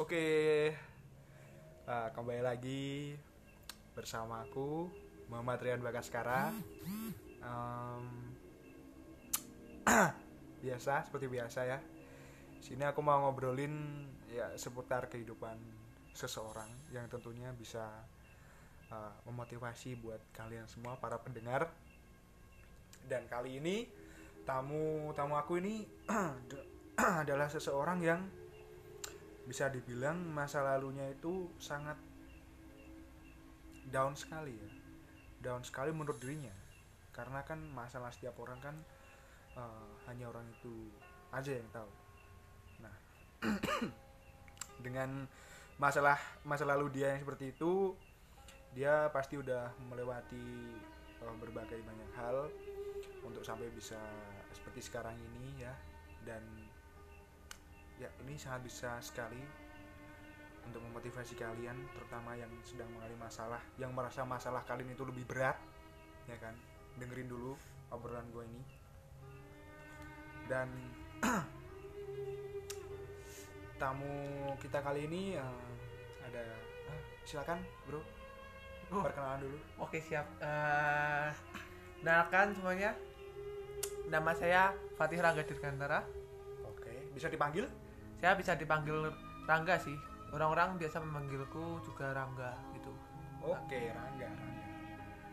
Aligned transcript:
Oke, 0.00 0.72
uh, 1.84 2.08
kembali 2.16 2.40
lagi 2.40 3.12
bersama 3.92 4.40
aku 4.40 4.88
Muhammad 5.28 5.60
Rian 5.60 5.84
Bagaskara. 5.84 6.56
Um, 7.44 8.32
biasa 10.64 11.04
seperti 11.04 11.28
biasa 11.28 11.68
ya. 11.68 11.84
Sini 12.64 12.80
aku 12.88 13.04
mau 13.04 13.28
ngobrolin 13.28 14.08
ya 14.32 14.48
seputar 14.56 15.12
kehidupan 15.12 15.60
seseorang 16.16 16.72
yang 16.96 17.04
tentunya 17.12 17.52
bisa 17.52 17.84
uh, 18.88 19.12
memotivasi 19.28 20.00
buat 20.00 20.32
kalian 20.32 20.64
semua 20.64 20.96
para 20.96 21.20
pendengar. 21.20 21.68
Dan 23.04 23.28
kali 23.28 23.60
ini 23.60 23.84
tamu 24.48 25.12
tamu 25.12 25.36
aku 25.36 25.60
ini 25.60 25.84
adalah 27.20 27.52
seseorang 27.52 28.00
yang 28.00 28.39
bisa 29.50 29.66
dibilang 29.66 30.14
masa 30.30 30.62
lalunya 30.62 31.10
itu 31.10 31.50
sangat 31.58 31.98
down 33.90 34.14
sekali 34.14 34.54
ya. 34.54 34.70
Down 35.42 35.66
sekali 35.66 35.90
menurut 35.90 36.22
dirinya. 36.22 36.54
Karena 37.10 37.42
kan 37.42 37.58
masalah 37.74 38.14
setiap 38.14 38.38
orang 38.38 38.62
kan 38.62 38.78
uh, 39.58 39.90
hanya 40.06 40.30
orang 40.30 40.46
itu 40.54 40.94
aja 41.34 41.50
yang 41.50 41.66
tahu. 41.74 41.90
Nah 42.78 42.94
dengan 44.86 45.26
masalah 45.82 46.22
masa 46.46 46.62
lalu 46.62 46.94
dia 46.94 47.10
yang 47.10 47.26
seperti 47.26 47.50
itu 47.50 47.98
dia 48.70 49.10
pasti 49.10 49.34
udah 49.34 49.74
melewati 49.90 50.78
uh, 51.26 51.34
berbagai 51.42 51.82
banyak 51.82 52.10
hal 52.14 52.46
untuk 53.26 53.42
sampai 53.42 53.66
bisa 53.74 53.98
seperti 54.54 54.78
sekarang 54.78 55.18
ini 55.18 55.66
ya. 55.66 55.74
Dan 56.22 56.69
ya 58.00 58.08
ini 58.24 58.40
sangat 58.40 58.64
bisa 58.64 58.96
sekali 59.04 59.44
untuk 60.64 60.80
memotivasi 60.88 61.36
kalian 61.36 61.76
terutama 61.92 62.32
yang 62.32 62.48
sedang 62.64 62.88
mengalami 62.96 63.18
masalah 63.20 63.60
yang 63.76 63.92
merasa 63.92 64.24
masalah 64.24 64.64
kalian 64.64 64.96
itu 64.96 65.04
lebih 65.04 65.28
berat 65.28 65.60
ya 66.24 66.40
kan 66.40 66.56
dengerin 66.96 67.28
dulu 67.28 67.52
obrolan 67.92 68.24
gue 68.32 68.44
ini 68.48 68.62
dan 70.48 70.68
tamu 73.80 74.16
kita 74.64 74.80
kali 74.80 75.04
ini 75.04 75.36
uh, 75.36 75.72
ada 76.24 76.44
uh, 76.88 77.00
silakan 77.28 77.60
bro 77.84 78.00
Oh. 78.90 79.06
perkenalan 79.06 79.46
dulu 79.46 79.58
Oke 79.86 80.02
siap. 80.02 80.26
Uh, 80.42 81.30
Kenalkan 82.02 82.50
semuanya. 82.58 82.98
Nama 84.10 84.34
saya 84.34 84.74
Fatih 84.98 85.22
Rangga 85.22 85.46
Dirgantara. 85.46 86.02
oke 86.66 87.14
bisa 87.14 87.30
dipanggil 87.30 87.70
Saya 88.20 88.36
bisa 88.36 88.52
dipanggil 88.54 89.08
Rangga 89.48 89.80
sih. 89.80 89.96
Orang-orang 90.30 90.78
biasa 90.78 91.02
memanggilku 91.02 91.82
juga 91.82 92.14
Rangga 92.14 92.54
gitu. 92.76 92.92
oke 93.40 93.78
Rangga 93.90 94.28
Rangga 94.28 94.66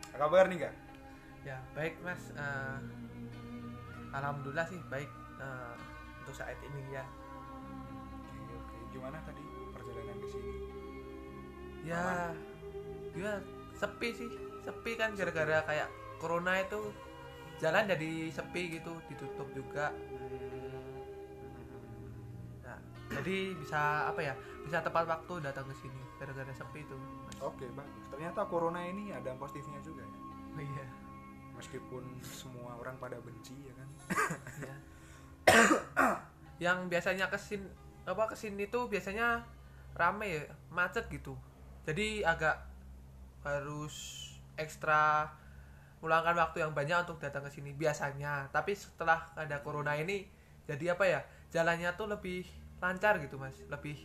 apa 0.08 0.16
kabar 0.24 0.48
nih 0.48 0.64
gak 0.64 0.74
Ya 1.44 1.60
baik 1.76 1.94
mas. 2.02 2.32
Uh, 2.34 2.80
Alhamdulillah 4.10 4.64
sih 4.66 4.80
baik 4.88 5.06
uh, 5.38 5.76
untuk 6.24 6.34
saat 6.34 6.56
ini 6.64 6.96
ya. 6.96 7.04
oke 8.26 8.54
oke 8.56 8.76
gimana 8.90 9.20
tadi 9.22 9.44
perjalanan 9.70 10.16
ke 10.18 10.28
sini 10.32 10.52
Ya, 11.86 12.34
ya 13.14 13.38
sepi 13.78 14.08
sih. 14.12 14.28
Sepi 14.66 14.98
kan 14.98 15.14
gara-gara 15.14 15.62
kayak 15.64 15.88
corona 16.18 16.58
itu 16.60 16.90
jalan 17.62 17.86
jadi 17.88 18.28
sepi 18.28 18.76
gitu, 18.76 18.92
ditutup 19.08 19.48
juga. 19.54 19.94
Nah, 19.94 20.57
jadi 23.18 23.58
bisa 23.58 24.10
apa 24.10 24.20
ya? 24.22 24.34
Bisa 24.62 24.78
tepat 24.78 25.04
waktu 25.10 25.42
datang 25.42 25.66
ke 25.66 25.74
sini 25.74 26.02
gara-gara 26.18 26.52
sepi 26.54 26.86
itu. 26.86 26.96
Oke 27.42 27.66
bagus. 27.74 28.04
Ternyata 28.14 28.46
corona 28.46 28.82
ini 28.86 29.10
ada 29.10 29.34
positifnya 29.34 29.82
juga 29.82 30.06
ya. 30.06 30.18
Oh, 30.58 30.62
iya. 30.62 30.86
Meskipun 31.58 32.02
semua 32.22 32.78
orang 32.78 32.94
pada 33.02 33.18
benci 33.18 33.54
ya 33.66 33.74
kan. 33.74 33.88
iya. 34.62 34.76
Yang 36.58 36.78
biasanya 36.90 37.26
kesin 37.30 37.66
apa 38.06 38.30
ke 38.30 38.36
sini 38.38 38.66
tuh 38.70 38.86
biasanya 38.86 39.42
rame 39.98 40.26
ya, 40.26 40.42
macet 40.70 41.06
gitu. 41.10 41.34
Jadi 41.86 42.22
agak 42.22 42.62
harus 43.42 44.26
ekstra 44.58 45.30
meluangkan 45.98 46.38
waktu 46.38 46.62
yang 46.62 46.70
banyak 46.74 47.06
untuk 47.06 47.18
datang 47.18 47.46
ke 47.46 47.50
sini 47.50 47.74
biasanya. 47.74 48.50
Tapi 48.54 48.74
setelah 48.74 49.34
ada 49.34 49.58
corona 49.62 49.98
ini 49.98 50.26
jadi 50.66 50.94
apa 50.94 51.04
ya? 51.06 51.20
Jalannya 51.48 51.90
tuh 51.96 52.12
lebih 52.12 52.44
lancar 52.78 53.18
gitu, 53.22 53.36
Mas. 53.38 53.54
Lebih 53.66 53.98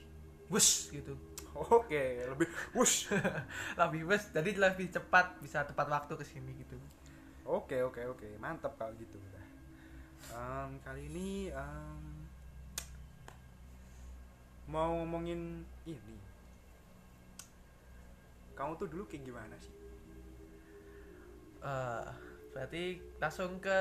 bus 0.50 0.89
gitu. 0.94 1.13
Oke, 1.53 2.25
lebih 2.25 2.50
wush. 2.73 3.09
lebih 3.81 4.09
bus 4.09 4.29
jadi 4.34 4.51
lebih 4.57 4.89
cepat 4.89 5.38
bisa 5.38 5.61
tepat 5.66 5.88
waktu 5.89 6.13
ke 6.17 6.25
sini 6.25 6.51
gitu. 6.57 6.78
Oke 7.44 7.83
oke 7.83 8.01
oke, 8.07 8.28
mantap 8.39 8.73
kalau 8.79 8.95
gitu. 8.97 9.19
Em, 10.33 10.79
kali 10.81 11.12
ini 11.12 11.51
em, 11.51 12.01
mau 14.66 14.97
ngomongin 15.03 15.62
ini. 15.85 16.17
Kamu 18.56 18.79
tuh 18.79 18.88
dulu 18.89 19.06
kayak 19.06 19.28
gimana 19.28 19.56
sih? 19.59 19.75
Eh, 21.63 22.07
berarti 22.53 22.83
langsung 23.17 23.57
ke 23.62 23.79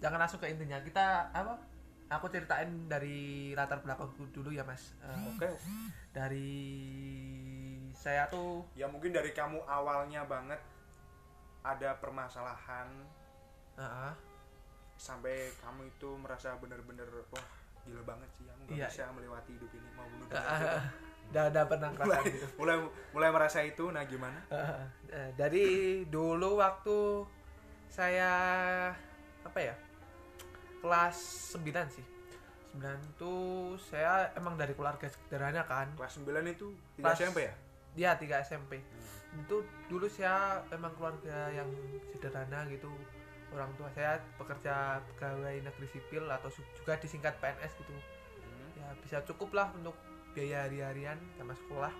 jangan 0.00 0.18
langsung 0.18 0.40
ke 0.40 0.48
intinya 0.48 0.80
kita 0.80 1.30
apa 1.30 1.54
aku 2.10 2.26
ceritain 2.26 2.66
dari 2.84 3.18
latar 3.54 3.78
belakangku 3.78 4.26
dulu 4.30 4.50
ya 4.50 4.66
mas. 4.66 4.98
Eh, 4.98 5.30
Oke. 5.30 5.48
dari 6.10 6.50
saya 7.92 8.26
tuh 8.26 8.66
Ya 8.74 8.90
mungkin 8.90 9.12
dari 9.12 9.30
kamu 9.30 9.62
awalnya 9.62 10.26
banget 10.26 10.58
ada 11.62 11.94
permasalahan. 11.96 12.88
Eh, 13.78 14.12
sampai 14.96 15.32
kamu 15.56 15.88
itu 15.88 16.10
merasa 16.18 16.52
bener-bener 16.58 17.08
wah 17.30 17.46
gila 17.80 18.04
banget 18.04 18.28
sih 18.34 18.44
aku 18.44 18.60
nggak 18.66 18.76
Iya. 18.76 18.88
bisa 18.90 19.08
melewati 19.10 19.50
hidup 19.54 19.70
ini 19.72 19.88
mau 19.94 20.04
bunuh 20.04 20.26
diri. 20.28 20.36
Eh, 20.36 20.82
udah 21.30 21.44
udah 21.48 21.64
pernah 21.64 21.88
mulai, 21.94 22.20
gitu. 22.26 22.46
mulai 22.58 22.76
mulai 23.14 23.30
merasa 23.30 23.58
itu 23.62 23.84
nah 23.88 24.02
gimana? 24.04 24.36
Eh, 24.50 24.82
eh, 25.08 25.28
dari 25.32 25.66
dulu 26.04 26.58
waktu 26.58 27.24
saya 27.88 28.30
apa 29.40 29.58
ya 29.58 29.74
kelas 30.80 31.16
9 31.56 31.88
sih. 31.92 32.04
9 32.76 33.18
tuh 33.18 33.74
saya 33.78 34.30
emang 34.34 34.54
dari 34.54 34.72
keluarga 34.74 35.06
sederhana 35.06 35.64
kan. 35.66 35.90
Kelas 35.94 36.18
9 36.18 36.26
itu 36.48 36.72
tidak 36.96 37.14
Kelas- 37.16 37.20
SMP 37.20 37.38
ya? 37.46 37.54
Dia 37.90 38.10
3 38.14 38.40
SMP 38.42 38.80
itu 39.30 39.62
dulu 39.86 40.10
saya 40.10 40.58
emang 40.74 40.90
keluarga 40.98 41.50
yang 41.54 41.70
sederhana 42.10 42.66
gitu. 42.66 42.90
Orang 43.50 43.70
tua 43.74 43.90
saya 43.94 44.18
bekerja 44.38 45.02
pegawai 45.14 45.58
negeri 45.62 45.86
sipil 45.90 46.26
atau 46.26 46.50
juga 46.50 46.98
disingkat 46.98 47.34
PNS 47.38 47.72
gitu. 47.78 47.90
Hmm. 47.94 48.70
ya 48.78 48.88
bisa 49.02 49.18
cukup 49.26 49.50
lah 49.54 49.74
untuk 49.74 49.94
biaya 50.34 50.66
hari-harian 50.66 51.18
sama 51.34 51.54
sekolah. 51.58 51.90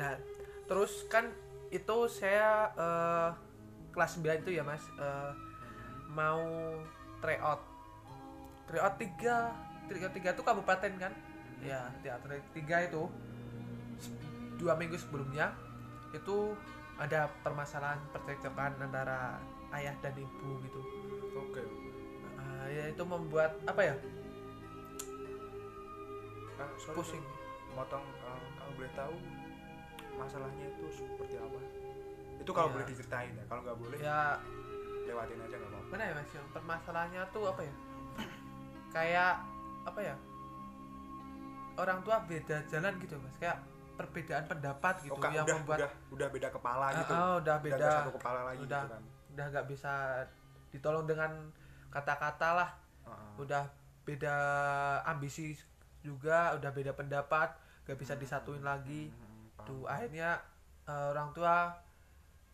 Nah 0.00 0.16
terus 0.64 1.04
kan 1.08 1.28
itu 1.68 1.96
saya 2.08 2.72
eh, 2.76 3.30
kelas 3.92 4.20
9 4.20 4.44
itu 4.44 4.50
ya 4.56 4.64
mas 4.64 4.84
eh, 4.96 5.32
mau 6.08 6.40
tryout 7.18 7.60
tryout 8.64 8.94
3 8.96 9.36
tryout 9.86 10.12
3 10.12 10.28
itu 10.30 10.42
kabupaten 10.42 10.92
kan? 10.98 11.12
Ya 11.58 11.90
teater 12.00 12.30
3 12.52 12.86
itu 12.86 13.02
se- 13.98 14.14
dua 14.56 14.74
minggu 14.74 14.94
sebelumnya 14.94 15.52
itu 16.10 16.54
ada 16.96 17.30
permasalahan 17.40 18.00
percekcokan 18.10 18.74
antara 18.80 19.38
ayah 19.72 19.94
dan 19.98 20.14
ibu 20.14 20.50
gitu. 20.60 20.80
Oke. 21.36 21.62
Nah, 22.34 22.66
ya 22.66 22.88
itu 22.88 23.02
membuat 23.02 23.54
apa 23.64 23.82
ya? 23.84 23.94
Ah, 26.58 26.68
sorry, 26.76 26.96
pusing. 26.96 27.24
Motong 27.72 28.02
eh, 28.02 28.40
kalau 28.56 28.72
boleh 28.74 28.92
tahu 28.92 29.14
masalahnya 30.16 30.64
itu 30.66 30.84
seperti 30.92 31.36
apa? 31.38 31.58
Itu 32.40 32.50
kalau 32.50 32.68
Iya. 32.68 32.74
boleh 32.74 32.86
diceritain 32.88 33.32
ya 33.32 33.44
kalau 33.46 33.60
nggak 33.62 33.78
boleh. 33.78 33.96
Ya 34.00 34.18
lewatin 35.08 35.38
aja 35.38 35.54
nggak 35.54 35.70
apa-apa. 35.70 35.88
Mana 35.88 36.02
ya 36.04 36.12
mas? 36.14 36.30
Yang 36.30 36.48
permasalahannya 36.52 37.22
tuh 37.28 37.44
apa 37.46 37.62
ya? 37.62 37.74
Kayak 38.90 39.32
apa 39.84 40.00
ya? 40.02 40.14
Orang 41.74 42.02
tua 42.02 42.16
beda 42.22 42.56
jalan 42.66 42.92
gitu 42.98 43.14
mas. 43.16 43.34
Kayak 43.38 43.58
perbedaan 43.94 44.44
pendapat 44.46 44.94
gitu 45.02 45.14
Oh, 45.14 45.22
yang 45.26 45.42
udah, 45.42 45.56
membuat 45.56 45.78
udah 45.80 45.90
udah 46.12 46.28
beda 46.28 46.48
kepala 46.50 46.84
Ah, 46.86 46.94
gitu. 46.94 47.12
ah, 47.12 47.18
udah 47.18 47.34
Udah 47.38 47.56
beda. 47.58 47.74
nggak 47.76 47.96
satu 47.98 48.12
kepala 48.14 48.40
lagi 48.44 48.58
udah 48.60 48.80
gitu 48.80 48.92
kan. 48.94 49.02
udah 49.28 49.44
nggak 49.48 49.66
bisa 49.66 49.92
ditolong 50.68 51.04
dengan 51.04 51.30
kata-kata 51.88 52.48
lah. 52.54 52.70
Ah, 53.02 53.32
udah 53.36 53.64
beda 54.04 54.36
ambisi 55.04 55.52
juga 56.00 56.54
udah 56.54 56.70
beda 56.70 56.92
pendapat 56.92 57.52
gak 57.84 57.98
bisa 57.98 58.14
disatuin 58.14 58.62
lagi. 58.62 59.10
hmm, 59.10 59.64
tuh 59.64 59.82
akhirnya 59.84 60.38
eh, 60.84 61.06
orang 61.10 61.32
tua 61.32 61.72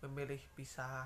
memilih 0.01 0.41
pisah. 0.55 1.05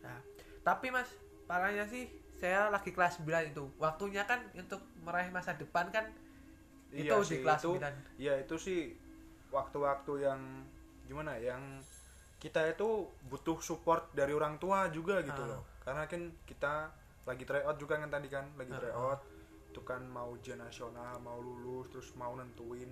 Nah 0.00 0.18
tapi 0.66 0.90
mas 0.90 1.06
parahnya 1.44 1.86
sih 1.86 2.10
saya 2.34 2.68
lagi 2.68 2.90
kelas 2.90 3.22
9 3.22 3.30
itu. 3.46 3.64
Waktunya 3.78 4.26
kan 4.26 4.42
untuk 4.52 4.82
meraih 5.00 5.30
masa 5.30 5.54
depan 5.54 5.88
kan 5.88 6.10
Iya 6.90 7.14
itu 7.14 7.16
sih, 7.24 7.32
di 7.32 7.36
kelas 7.40 7.60
itu- 7.62 7.78
9 7.78 7.94
ya 8.18 8.34
itu 8.36 8.56
sih 8.56 8.80
waktu-waktu 9.48 10.12
yang 10.20 10.40
gimana 11.04 11.38
ya, 11.38 11.54
yang 11.54 11.78
kita 12.36 12.66
itu 12.66 12.88
butuh 13.24 13.56
support 13.58 14.10
dari 14.12 14.30
orang 14.30 14.58
tua 14.58 14.90
juga 14.90 15.22
gitu 15.22 15.38
Ah. 15.40 15.54
loh. 15.54 15.62
Karena 15.80 16.04
kan 16.04 16.18
kita 16.44 16.90
lagi 17.24 17.42
tryout 17.42 17.76
juga 17.76 17.96
kan 17.96 18.10
tadi 18.10 18.26
kan 18.26 18.44
lagi 18.54 18.70
Ah, 18.70 18.78
tryout 18.78 19.20
itu 19.66 19.80
kan 19.82 20.02
mau 20.04 20.30
ujian 20.30 20.58
nasional 20.58 21.14
mau 21.18 21.38
lulus 21.38 21.86
terus 21.88 22.10
mau 22.14 22.32
nentuin 22.32 22.90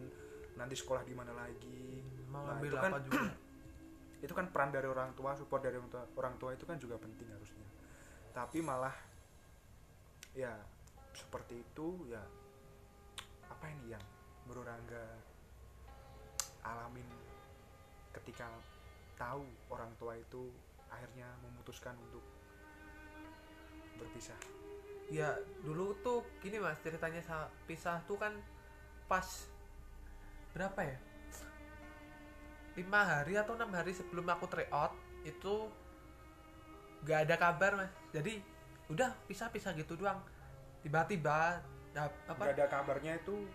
nanti 0.55 0.75
sekolah 0.75 1.03
di 1.03 1.13
mana 1.13 1.35
lagi. 1.35 2.01
Mau 2.29 2.45
Nah, 2.45 2.55
ambil 2.55 2.71
itu 2.71 2.79
kan- 2.79 2.93
apa 2.93 3.01
juga. 3.03 3.19
itu 4.25 4.33
kan 4.33 4.47
peran 4.49 4.71
dari 4.71 4.87
orang 4.87 5.13
tua 5.13 5.35
support 5.35 5.61
dari 5.61 5.77
orang 5.77 5.91
tua, 5.91 6.03
orang 6.17 6.35
tua 6.35 6.51
itu 6.51 6.65
kan 6.65 6.79
juga 6.79 6.97
penting 6.97 7.29
harusnya 7.29 7.64
tapi 8.35 8.59
malah 8.59 8.93
ya 10.35 10.51
seperti 11.15 11.63
itu 11.63 12.11
ya 12.11 12.19
apa 13.47 13.71
ini 13.71 13.95
yang 13.95 14.05
berorangga 14.51 15.07
alamin 16.67 17.07
ketika 18.11 18.51
tahu 19.15 19.47
orang 19.71 19.95
tua 20.03 20.19
itu 20.19 20.51
akhirnya 20.91 21.31
memutuskan 21.47 21.95
untuk 22.11 22.23
berpisah? 23.95 24.39
Ya 25.13 25.39
dulu 25.63 25.95
tuh 26.03 26.27
gini 26.43 26.59
mas 26.59 26.81
ceritanya 26.83 27.23
sa- 27.23 27.51
pisah 27.71 28.03
tuh 28.11 28.19
kan 28.19 28.35
pas 29.07 29.47
berapa 30.51 30.81
ya? 30.83 30.99
Lima 32.75 33.07
hari 33.07 33.39
atau 33.39 33.55
enam 33.55 33.71
hari 33.71 33.95
sebelum 33.95 34.27
aku 34.27 34.51
tryout 34.51 34.91
itu 35.23 35.71
gak 37.05 37.29
ada 37.29 37.37
kabar 37.37 37.73
mas. 37.77 37.93
Jadi 38.11 38.41
udah 38.89 39.13
pisah-pisah 39.29 39.73
gitu 39.77 39.97
doang. 39.97 40.21
Tiba-tiba 40.81 41.61
apa? 41.95 42.33
Nggak 42.37 42.57
ada 42.59 42.67
kabarnya 42.69 43.13
itu 43.17 43.47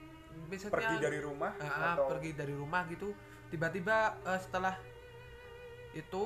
maksudnya- 0.47 0.73
pergi 0.73 0.95
dari 0.97 1.19
rumah 1.19 1.51
Ah, 1.59 1.93
atau 1.93 2.07
pergi 2.09 2.31
dari 2.33 2.53
rumah 2.53 2.85
gitu. 2.87 3.13
Tiba-tiba 3.49 4.17
eh, 4.23 4.39
setelah 4.39 4.75
itu 5.93 6.23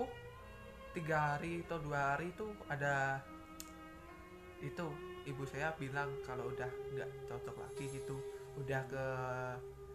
tiga 0.93 1.35
hari 1.35 1.63
atau 1.65 1.79
dua 1.81 2.13
hari 2.15 2.29
itu 2.29 2.45
ada 2.69 3.17
itu 4.61 4.85
ibu 5.25 5.43
saya 5.43 5.71
bilang 5.75 6.11
kalau 6.23 6.51
udah 6.51 6.69
nggak 6.93 7.09
cocok 7.27 7.55
lagi 7.59 7.85
gitu. 7.89 8.15
Udah 8.59 8.83
ke 8.85 9.05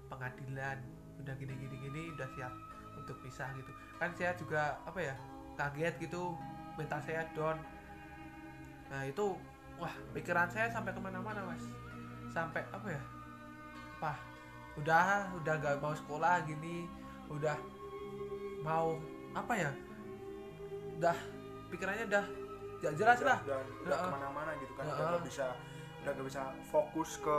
pengadilan 0.08 0.78
udah 1.18 1.34
gini 1.36 1.54
gini 1.56 1.76
gini 1.78 2.02
udah 2.16 2.28
siap 2.34 2.52
untuk 2.96 3.16
pisah 3.22 3.48
gitu. 3.56 3.70
Kan 3.96 4.10
saya 4.16 4.32
juga 4.34 4.80
apa 4.84 4.98
ya 5.00 5.14
kaget 5.56 5.94
gitu 6.00 6.34
mental 6.78 7.00
saya 7.02 7.26
down 7.34 7.58
nah 8.88 9.02
itu 9.04 9.34
wah 9.76 9.92
pikiran 10.14 10.48
saya 10.48 10.70
sampai 10.70 10.94
ke 10.94 11.00
mana-mana 11.02 11.42
mas 11.44 11.64
sampai 12.30 12.62
apa 12.70 12.88
ya 12.88 13.02
wah 13.98 14.18
udah 14.78 15.34
udah 15.42 15.54
gak 15.58 15.76
mau 15.82 15.92
sekolah 15.92 16.46
gini 16.46 16.86
udah 17.28 17.58
mau 18.62 18.96
apa 19.34 19.54
ya 19.54 19.70
udah 20.98 21.16
pikirannya 21.68 22.06
udah 22.06 22.24
gak 22.78 22.94
jelas 22.94 23.18
lah 23.20 23.38
dan 23.42 23.66
udah 23.82 23.96
Heeh. 23.98 24.06
ke 24.06 24.14
mana-mana 24.14 24.50
gitu 24.62 24.72
kan 24.78 24.84
udah 24.86 24.94
Heeh. 24.96 25.10
nggak 25.12 25.24
bisa 25.26 25.46
udah 25.98 26.12
gak 26.14 26.26
bisa 26.30 26.42
fokus 26.70 27.10
ke 27.18 27.36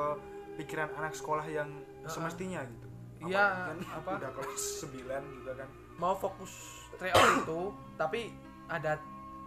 pikiran 0.59 0.91
anak 0.99 1.15
sekolah 1.15 1.47
yang 1.47 1.69
Heeh. 1.71 2.11
semestinya 2.11 2.61
gitu 2.67 2.87
Iya, 3.19 3.75
kan 3.75 3.77
apa? 3.99 4.11
udah 4.15 4.31
kelas 4.31 4.63
9 4.87 4.95
juga 5.43 5.51
kan 5.59 5.67
mau 5.99 6.15
fokus 6.15 6.51
tryout 6.95 7.43
itu 7.43 7.61
tapi 7.99 8.31
ada 8.71 8.95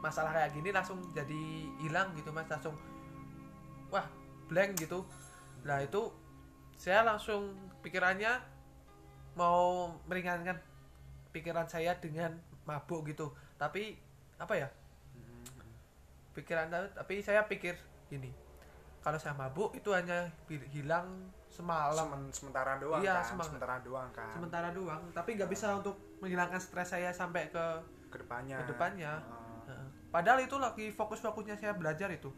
masalah 0.03 0.35
kayak 0.35 0.51
gini 0.53 0.69
langsung 0.69 0.99
jadi 1.15 1.43
hilang 1.79 2.11
gitu 2.13 2.35
mas. 2.35 2.51
Langsung 2.51 2.75
wah 3.89 4.05
blank 4.51 4.75
gitu. 4.77 5.07
Nah 5.63 5.79
itu 5.81 6.11
saya 6.75 7.07
langsung 7.07 7.55
pikirannya 7.81 8.43
mau 9.33 9.89
meringankan 10.05 10.59
pikiran 11.31 11.65
saya 11.65 11.95
dengan 11.97 12.35
mabuk 12.67 13.07
gitu. 13.07 13.31
Tapi 13.57 13.97
apa 14.37 14.55
ya? 14.59 14.69
Pikiran 16.33 16.67
tapi 16.93 17.21
saya 17.21 17.45
pikir 17.45 17.77
gini 18.09 18.33
kalau 19.03 19.19
saya 19.19 19.35
mabuk 19.35 19.75
itu 19.75 19.91
hanya 19.91 20.31
hilang 20.71 21.27
semalam. 21.51 22.07
Semen- 22.07 22.33
sementara 22.33 22.79
doang 22.79 23.03
Iya, 23.03 23.19
kan? 23.19 23.25
semang- 23.27 23.49
sementara 23.51 23.75
doang 23.83 24.09
kan? 24.15 24.31
sementara 24.31 24.69
doang. 24.71 25.03
Tapi 25.11 25.31
nggak 25.37 25.51
bisa 25.51 25.75
untuk 25.75 25.99
menghilangkan 26.23 26.57
stres 26.57 26.89
saya 26.89 27.11
sampai 27.11 27.51
ke 27.51 27.65
ke 28.09 28.17
depannya 28.17 28.57
ke 28.63 28.65
depannya. 28.71 29.13
Heeh. 29.19 29.42
Padahal 30.13 30.45
itu 30.45 30.61
lagi 30.61 30.93
fokus-fokusnya 30.93 31.57
saya 31.57 31.73
belajar 31.73 32.13
itu. 32.13 32.29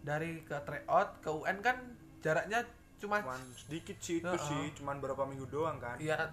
Dari 0.00 0.40
ke 0.48 0.56
tryout 0.64 1.20
ke 1.20 1.28
UN 1.28 1.60
kan 1.60 1.76
jaraknya 2.24 2.64
cuma 2.98 3.22
cuman 3.22 3.38
sedikit 3.54 3.94
sih 4.02 4.18
itu 4.18 4.26
Heeh. 4.26 4.48
sih 4.48 4.64
cuman 4.80 4.98
berapa 4.98 5.28
minggu 5.28 5.44
doang 5.52 5.76
kan. 5.76 6.00
Ya 6.00 6.32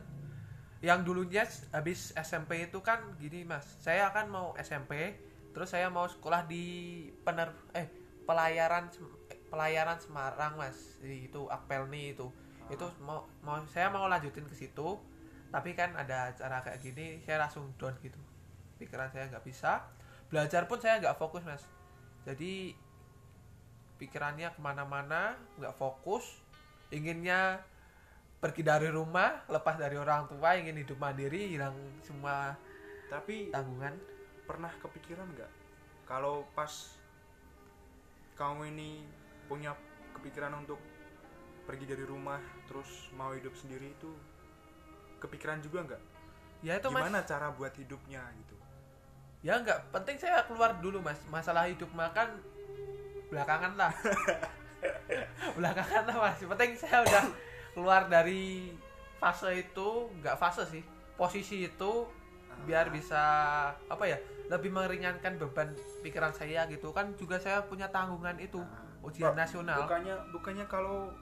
yang 0.80 1.04
dulunya 1.04 1.44
habis 1.76 2.16
SMP 2.16 2.72
itu 2.72 2.80
kan 2.80 3.04
gini 3.20 3.44
mas. 3.44 3.68
Saya 3.84 4.08
akan 4.10 4.26
mau 4.32 4.48
SMP 4.56 5.20
terus 5.52 5.76
saya 5.76 5.92
mau 5.92 6.08
sekolah 6.08 6.48
di 6.48 6.64
pener 7.28 7.52
eh 7.76 7.92
pelayaran 8.24 8.88
eh, 9.28 9.40
pelayaran 9.52 10.00
Semarang 10.00 10.56
mas. 10.56 10.96
Di 11.04 11.28
itu 11.28 11.52
Akpelni 11.52 12.16
itu. 12.16 12.32
Itu 12.72 12.88
mau 13.04 13.28
mau 13.44 13.60
saya 13.68 13.92
mau 13.92 14.08
lanjutin 14.08 14.48
ke 14.48 14.56
situ. 14.56 14.96
Tapi 15.52 15.76
kan 15.76 15.92
ada 16.00 16.32
acara 16.32 16.64
kayak 16.64 16.80
gini 16.80 17.20
saya 17.20 17.44
langsung 17.44 17.68
down 17.76 18.00
gitu. 18.00 18.18
Pikiran 18.80 19.12
saya 19.12 19.28
nggak 19.28 19.44
bisa 19.44 19.84
belajar 20.30 20.66
pun 20.66 20.82
saya 20.82 21.02
nggak 21.02 21.18
fokus 21.18 21.44
mas. 21.46 21.64
Jadi 22.26 22.74
pikirannya 24.02 24.52
ke 24.54 24.60
mana-mana 24.62 25.38
nggak 25.62 25.76
fokus. 25.78 26.42
Inginnya 26.94 27.62
pergi 28.42 28.62
dari 28.62 28.90
rumah 28.94 29.42
lepas 29.50 29.80
dari 29.80 29.98
orang 29.98 30.30
tua 30.30 30.54
ingin 30.54 30.78
hidup 30.78 31.02
mandiri 31.02 31.50
hilang 31.50 31.74
semua 32.06 32.54
tapi 33.10 33.50
tanggungan. 33.54 33.96
pernah 34.46 34.70
kepikiran 34.78 35.26
nggak? 35.34 35.50
Kalau 36.06 36.46
pas 36.54 36.70
kamu 38.38 38.70
ini 38.78 39.02
punya 39.50 39.74
kepikiran 40.14 40.54
untuk 40.54 40.78
pergi 41.66 41.90
dari 41.90 42.06
rumah 42.06 42.38
terus 42.70 43.10
mau 43.18 43.34
hidup 43.34 43.58
sendiri 43.58 43.90
itu 43.90 44.14
kepikiran 45.18 45.66
juga 45.66 45.82
nggak? 45.82 46.04
Ya 46.62 46.78
itu 46.78 46.94
mas. 46.94 47.10
Gimana 47.10 47.26
cara 47.26 47.50
buat 47.58 47.74
hidupnya 47.74 48.22
gitu 48.38 48.55
ya 49.46 49.62
nggak. 49.62 49.94
Penting 49.94 50.18
saya 50.18 50.42
keluar 50.50 50.74
dulu 50.82 50.98
mas. 51.06 51.22
Masalah 51.30 51.70
hidup 51.70 51.94
makan 51.94 52.42
belakangan 53.30 53.78
lah. 53.78 53.94
Belakangan 55.58 56.04
lah 56.10 56.18
mas. 56.18 56.42
Penting 56.42 56.74
saya 56.74 57.06
udah 57.06 57.26
keluar 57.78 58.10
dari 58.10 58.74
fase 59.22 59.62
itu. 59.62 60.10
Nggak 60.18 60.36
fase 60.42 60.66
sih. 60.66 60.82
Posisi 61.14 61.70
itu 61.70 61.92
biar 62.66 62.90
bisa 62.90 63.22
apa 63.86 64.04
ya 64.10 64.18
lebih 64.50 64.74
meringankan 64.74 65.38
beban 65.38 65.78
pikiran 66.02 66.34
saya 66.34 66.66
gitu. 66.66 66.90
Kan 66.90 67.14
juga 67.14 67.38
saya 67.38 67.62
punya 67.62 67.86
tanggungan 67.94 68.42
itu 68.42 68.58
Ah. 68.66 68.82
ujian 69.06 69.38
nasional. 69.38 69.86
bukannya 69.86 70.18
bukannya 70.34 70.66
kalau 70.66 71.14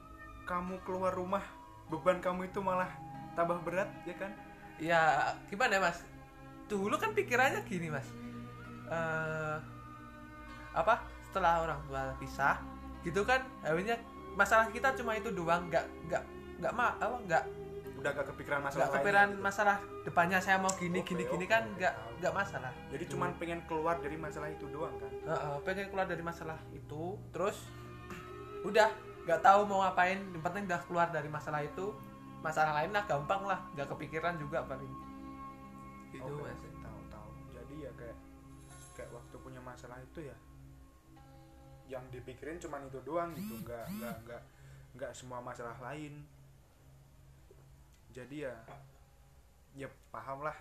kamu 0.48 0.80
keluar 0.88 1.12
rumah 1.12 1.44
beban 1.92 2.24
kamu 2.24 2.48
itu 2.48 2.64
malah 2.64 2.88
tambah 3.36 3.60
berat 3.68 3.92
ya 4.08 4.16
kan? 4.16 4.32
Ya 4.80 5.02
gimana 5.52 5.84
mas 5.84 6.00
dulu 6.74 6.98
kan 6.98 7.14
pikirannya 7.14 7.62
gini 7.64 7.94
mas 7.94 8.10
eh 8.90 9.58
apa 10.74 11.06
setelah 11.30 11.62
orang 11.62 11.80
tua 11.86 12.18
pisah 12.18 12.58
gitu 13.06 13.22
kan 13.22 13.46
akhirnya 13.62 14.02
masalah 14.34 14.66
kita 14.70 14.90
cuma 14.98 15.14
itu 15.14 15.30
doang 15.30 15.70
nggak 15.70 15.86
nggak 16.10 16.24
nggak 16.58 16.74
ma 16.74 16.98
apa 16.98 17.18
nggak 17.22 17.44
udah 17.94 18.12
gak 18.12 18.28
kepikiran 18.36 18.60
masalah 18.60 18.84
lainnya 18.84 18.96
kepikiran 18.98 19.28
gitu. 19.30 19.40
masalah 19.40 19.78
depannya 20.04 20.40
saya 20.42 20.58
mau 20.60 20.74
gini 20.76 21.00
Oke, 21.00 21.14
gini 21.16 21.24
gini 21.24 21.46
oke, 21.46 21.54
kan 21.54 21.64
nggak 21.72 21.94
tahu. 21.94 22.10
nggak 22.20 22.34
masalah 22.36 22.72
jadi 22.90 23.00
Gitu. 23.00 23.12
cuman 23.16 23.30
pengen 23.38 23.60
keluar 23.64 23.96
dari 24.02 24.18
masalah 24.18 24.50
itu 24.50 24.66
doang 24.68 24.96
kan 24.98 25.12
Heeh, 25.24 25.56
pengen 25.64 25.88
keluar 25.88 26.08
dari 26.10 26.20
masalah 26.20 26.58
itu 26.74 27.04
terus 27.32 27.58
udah 28.64 28.90
nggak 29.24 29.40
tahu 29.40 29.60
mau 29.64 29.80
ngapain 29.86 30.20
yang 30.20 30.44
penting 30.44 30.64
udah 30.68 30.82
keluar 30.84 31.08
dari 31.08 31.30
masalah 31.32 31.62
itu 31.64 31.96
masalah 32.44 32.76
lain 32.76 32.92
lah 32.92 33.04
gampang 33.08 33.42
lah 33.46 33.60
nggak 33.72 33.88
kepikiran 33.88 34.36
juga 34.36 34.66
paling 34.68 34.92
itu 36.24 36.34
Oke, 36.34 36.44
mas. 36.48 36.56
Oke, 36.56 36.70
tahu 36.80 37.00
tahu 37.12 37.30
jadi 37.52 37.76
ya 37.76 37.92
kayak 38.00 38.18
kayak 38.96 39.10
waktu 39.12 39.36
punya 39.44 39.62
masalah 39.62 40.00
itu 40.00 40.20
ya 40.24 40.38
yang 41.92 42.04
dipikirin 42.10 42.58
cuman 42.64 42.88
itu 42.88 43.00
doang 43.04 43.36
gitu. 43.36 43.60
Nggak 43.60 43.86
nggak 44.00 44.16
nggak 44.24 44.42
nggak 44.96 45.12
semua 45.12 45.44
masalah 45.44 45.76
lain. 45.84 46.24
Jadi 48.16 48.48
ya 48.48 48.56
ya 49.76 49.88
paham 50.10 50.48
lah. 50.48 50.56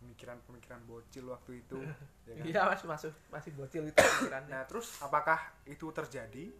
Pemikiran-pemikiran 0.00 0.80
bocil 0.88 1.28
waktu 1.28 1.60
itu 1.60 1.76
ya 2.28 2.32
kan? 2.40 2.44
iya 2.48 2.60
mas. 2.64 2.80
Masuk 2.88 3.12
masih 3.28 3.52
bocil 3.52 3.84
itu 3.84 4.00
pikirannya 4.00 4.48
nah 4.48 4.64
terus 4.64 4.96
apakah 5.04 5.36
itu 5.68 5.92
terjadi 5.92 6.56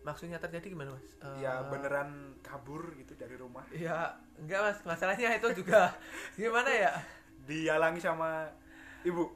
maksudnya 0.00 0.38
terjadi 0.38 0.68
gimana 0.68 0.92
mas? 0.92 1.04
Eh, 1.18 1.42
ya 1.42 1.66
beneran 1.66 2.10
kabur 2.40 2.94
gitu 2.94 3.12
dari 3.14 3.34
rumah. 3.34 3.66
Ya 3.70 4.14
enggak 4.36 4.60
mas. 4.62 4.78
Masalahnya 4.82 5.34
itu 5.34 5.48
juga 5.56 5.92
gimana 6.40 6.70
ya? 6.70 6.92
Dihalangi 7.44 7.98
sama 7.98 8.48
ibu? 9.02 9.28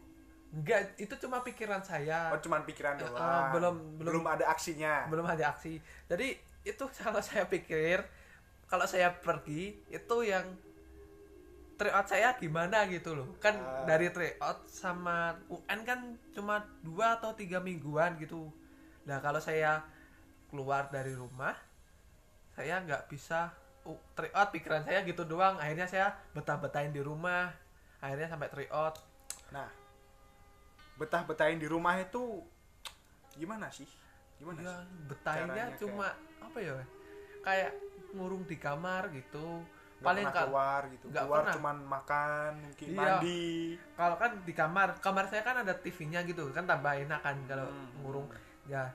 Enggak 0.52 0.96
itu 0.96 1.14
cuma 1.18 1.40
pikiran 1.40 1.80
saya. 1.80 2.30
Oh 2.30 2.38
cuman 2.38 2.62
pikiran 2.62 2.96
Eh, 2.96 3.04
doang. 3.04 3.50
belum 3.50 3.76
belum. 3.96 4.10
Belum 4.20 4.24
ada 4.26 4.44
aksinya. 4.48 5.08
Belum 5.08 5.24
ada 5.24 5.50
aksi. 5.50 5.80
Jadi 6.06 6.34
itu 6.62 6.84
kalau 6.98 7.20
saya 7.20 7.44
pikir 7.46 8.00
kalau 8.64 8.86
saya 8.86 9.12
pergi 9.12 9.84
itu 9.86 10.16
yang 10.22 10.46
tryout 11.74 12.06
saya 12.06 12.36
gimana 12.36 12.86
gitu 12.86 13.12
loh. 13.12 13.28
Kan 13.36 13.56
Ah. 13.56 13.84
dari 13.84 14.08
tryout 14.08 14.64
sama 14.64 15.34
UN 15.48 15.80
kan 15.82 16.00
cuma 16.30 16.62
dua 16.80 17.18
atau 17.18 17.34
tiga 17.34 17.58
mingguan 17.58 18.14
gitu. 18.16 18.48
Nah 19.02 19.18
kalau 19.18 19.40
saya 19.40 19.82
keluar 20.52 20.86
dari 20.86 21.12
rumah 21.12 21.56
saya 22.52 22.78
nggak 22.78 23.08
bisa 23.08 23.48
uh, 23.82 23.96
tryout 24.12 24.52
pikiran 24.52 24.84
saya 24.84 25.00
gitu 25.02 25.24
doang 25.24 25.56
akhirnya 25.56 25.88
saya 25.88 26.06
betah-betahin 26.30 26.92
di 26.92 27.00
rumah 27.00 27.48
akhirnya 27.98 28.28
sampai 28.28 28.48
tryout 28.48 29.00
Nah, 29.50 29.68
betah-betahin 30.96 31.56
di 31.56 31.66
rumah 31.66 31.92
itu 31.98 32.40
gimana 33.32 33.68
sih? 33.68 33.84
Gimana 34.36 34.58
ya 34.58 34.72
sih? 34.80 35.16
Caranya 35.20 35.64
cuma 35.76 36.08
apa 36.38 36.58
ya 36.58 36.72
kayak 37.42 37.70
ngurung 38.12 38.44
di 38.44 38.56
kamar 38.56 39.08
gitu 39.10 39.60
Nggak 40.00 40.08
paling 40.08 40.24
pernah 40.26 40.40
keluar 40.42 40.80
gitu. 40.88 41.04
nggak 41.06 41.22
keluar 41.22 41.38
pernah. 41.38 41.54
cuman 41.54 41.76
makan, 41.84 42.50
mungkin 42.60 42.86
Iya. 42.88 42.96
mandi. 42.98 43.44
kalau 43.92 44.16
kan 44.16 44.30
di 44.40 44.52
kamar 44.52 44.88
kamar 44.98 45.24
saya 45.28 45.42
kan 45.42 45.56
ada 45.58 45.74
TV-nya 45.74 46.20
gitu 46.24 46.48
kan 46.48 46.64
tambah 46.64 46.92
enak 46.96 47.20
kan 47.20 47.36
kalau 47.44 47.68
Hmm. 47.68 47.88
ngurung 48.00 48.26
ya 48.64 48.88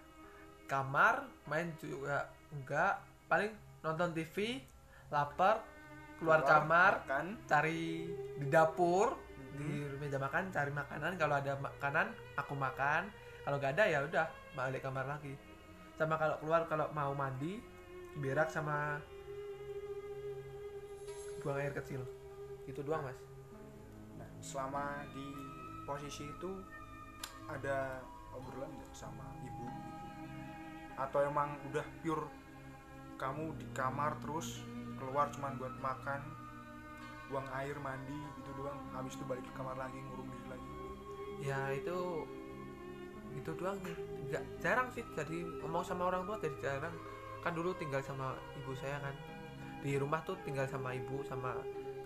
kamar 0.67 1.23
main 1.47 1.71
juga 1.79 2.27
enggak 2.51 2.99
paling 3.25 3.51
nonton 3.81 4.11
TV 4.11 4.59
lapar 5.07 5.63
keluar, 6.19 6.43
kamar 6.43 7.07
makan. 7.07 7.25
cari 7.47 8.09
di 8.35 8.45
dapur 8.51 9.15
di 9.57 9.63
Mhm. 9.87 9.97
meja 9.97 10.19
makan 10.19 10.51
cari 10.51 10.69
makanan 10.69 11.15
kalau 11.15 11.35
ada 11.39 11.53
makanan 11.57 12.07
aku 12.35 12.53
makan 12.53 13.07
kalau 13.41 13.57
nggak 13.57 13.73
ada 13.79 13.83
ya 13.87 13.99
udah 14.03 14.25
balik 14.53 14.83
kamar 14.83 15.07
lagi 15.07 15.33
sama 15.95 16.19
kalau 16.19 16.35
keluar 16.43 16.61
kalau 16.67 16.85
mau 16.91 17.15
mandi 17.15 17.57
berak 18.19 18.51
sama 18.51 18.99
buang 21.39 21.57
air 21.57 21.73
kecil 21.73 22.01
itu 22.67 22.81
doang 22.83 23.01
mas 23.01 23.17
Nah, 24.17 24.29
selama 24.41 25.05
di 25.13 25.29
posisi 25.85 26.25
itu 26.25 26.51
ada 27.45 28.01
obrolan 28.33 28.73
nggak 28.73 28.91
sama? 28.91 29.29
Atau 30.97 31.21
emang 31.21 31.53
udah 31.69 31.85
pure 32.01 32.25
kamu 33.17 33.53
di 33.57 33.65
kamar 33.73 34.17
terus 34.21 34.61
keluar 34.97 35.29
cuman 35.33 35.57
buat 35.57 35.73
makan, 35.81 36.21
buang 37.29 37.47
air, 37.53 37.77
mandi 37.81 38.17
gitu 38.41 38.49
doang. 38.61 38.77
Habis 38.93 39.17
itu 39.17 39.23
balik 39.25 39.45
ke 39.45 39.53
kamar 39.57 39.77
lagi 39.77 39.97
ngurung 39.97 40.29
diri 40.29 40.47
lagi. 40.49 40.69
ya 41.37 41.59
itu 41.69 42.25
itu 43.37 43.51
doang 43.57 43.77
sih. 43.85 43.95
Nggak 44.29 44.43
jarang 44.61 44.87
sih 44.93 45.05
jadi 45.13 45.37
ngomong 45.61 45.85
sama 45.85 46.09
orang 46.09 46.25
tua 46.25 46.37
jadi 46.41 46.57
jarang. 46.61 46.95
Kan 47.45 47.53
dulu 47.53 47.73
tinggal 47.77 48.01
sama 48.01 48.33
ibu 48.57 48.73
saya 48.73 48.97
kan. 49.01 49.13
Di 49.85 50.01
rumah 50.01 50.25
tuh 50.25 50.37
tinggal 50.41 50.65
sama 50.65 50.97
ibu 50.97 51.21
sama 51.25 51.53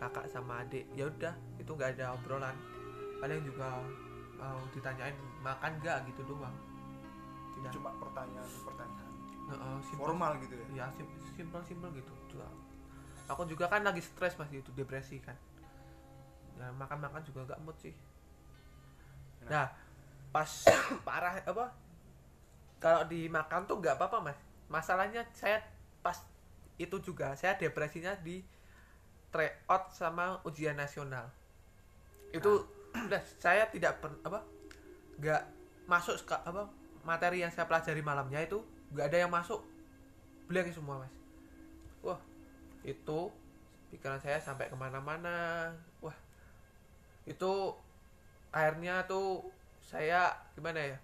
kakak 0.03 0.27
sama 0.27 0.67
adik. 0.67 0.83
Ya 0.95 1.07
udah 1.07 1.31
itu 1.59 1.71
nggak 1.71 1.95
ada 1.95 2.19
obrolan. 2.19 2.55
Paling 3.23 3.39
juga 3.47 3.79
mau 4.35 4.59
ditanyain 4.73 5.15
makan 5.45 5.79
nggak? 5.79 6.11
gitu 6.11 6.25
doang 6.35 6.70
Ya. 7.61 7.69
cuma 7.69 7.93
pertanyaan-pertanyaan 8.01 9.11
Heeh, 9.51 9.77
simple- 9.85 10.07
formal 10.09 10.31
gitu 10.41 10.53
ya. 10.57 10.65
ya 10.73 10.85
simpel 11.37 11.61
simpel 11.61 11.89
gitu. 11.93 12.11
Doang 12.33 12.71
aku 13.31 13.47
juga 13.47 13.71
kan 13.71 13.79
lagi 13.87 14.03
stres 14.03 14.35
mas 14.35 14.51
itu 14.51 14.67
depresi 14.75 15.23
kan. 15.23 15.35
Ya 16.59 16.67
makan 16.75 16.99
makan 16.99 17.23
juga 17.23 17.47
nggak 17.47 17.59
mood 17.63 17.77
sih. 17.79 17.95
Nah 19.47 19.71
pas 20.35 20.49
parah 21.07 21.39
apa 21.39 21.71
kalau 22.83 23.07
dimakan 23.07 23.63
tuh 23.63 23.79
nggak 23.79 23.95
apa-apa 23.95 24.19
mas. 24.19 24.39
Masalahnya 24.67 25.23
saya 25.31 25.63
pas 26.03 26.19
itu 26.75 26.99
juga 26.99 27.31
saya 27.39 27.55
depresinya 27.55 28.11
di 28.19 28.43
tryout 29.31 29.95
sama 29.95 30.43
ujian 30.43 30.75
nasional. 30.75 31.31
Itu 32.35 32.67
udah 33.07 33.23
saya 33.39 33.63
tidak 33.71 34.03
per, 34.03 34.11
apa 34.27 34.43
nggak 35.23 35.43
masuk 35.87 36.19
apa 36.27 36.67
materi 37.01 37.41
yang 37.41 37.51
saya 37.53 37.65
pelajari 37.65 38.01
malamnya 38.01 38.41
itu 38.41 38.61
nggak 38.93 39.05
ada 39.11 39.17
yang 39.27 39.31
masuk. 39.31 39.61
Blank 40.47 40.73
semua 40.75 41.01
mas. 41.05 41.13
Wah 42.03 42.19
itu 42.83 43.19
pikiran 43.93 44.19
saya 44.19 44.37
sampai 44.41 44.67
ke 44.69 44.75
mana-mana. 44.75 45.71
Wah 46.03 46.15
itu 47.25 47.75
akhirnya 48.51 49.05
tuh 49.07 49.45
saya 49.81 50.33
gimana 50.57 50.79
ya? 50.95 50.97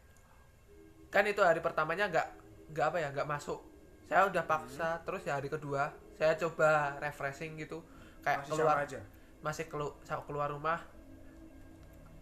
Kan 1.14 1.24
itu 1.26 1.40
hari 1.42 1.64
pertamanya 1.64 2.12
nggak 2.12 2.28
nggak 2.76 2.86
apa 2.92 2.98
ya 3.00 3.10
nggak 3.16 3.30
masuk. 3.30 3.60
Saya 4.08 4.28
udah 4.28 4.44
paksa 4.48 5.04
terus 5.04 5.24
ya 5.28 5.36
hari 5.40 5.52
kedua 5.52 5.92
saya 6.18 6.34
coba 6.36 6.98
refreshing 7.00 7.56
gitu. 7.62 7.84
Kayak 8.26 8.44
Masih 8.44 8.52
keluar 8.52 8.78
aja. 8.84 9.00
masih 9.38 9.66
kelu 9.72 9.90
keluar 10.28 10.50
rumah. 10.52 10.82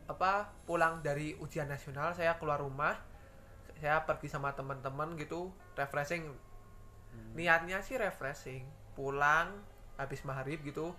Apa 0.05 0.53
pulang 0.69 1.01
dari 1.01 1.33
ujian 1.41 1.65
nasional 1.65 2.13
saya 2.13 2.37
keluar 2.37 2.61
rumah 2.61 2.93
saya 3.85 4.01
pergi 4.01 4.25
sama 4.25 4.49
teman-teman 4.57 5.13
gitu 5.21 5.53
refreshing. 5.77 6.33
Niatnya 7.37 7.85
sih 7.85 8.01
refreshing. 8.01 8.65
Pulang 8.97 9.61
habis 10.01 10.25
maghrib 10.25 10.57
gitu 10.65 10.97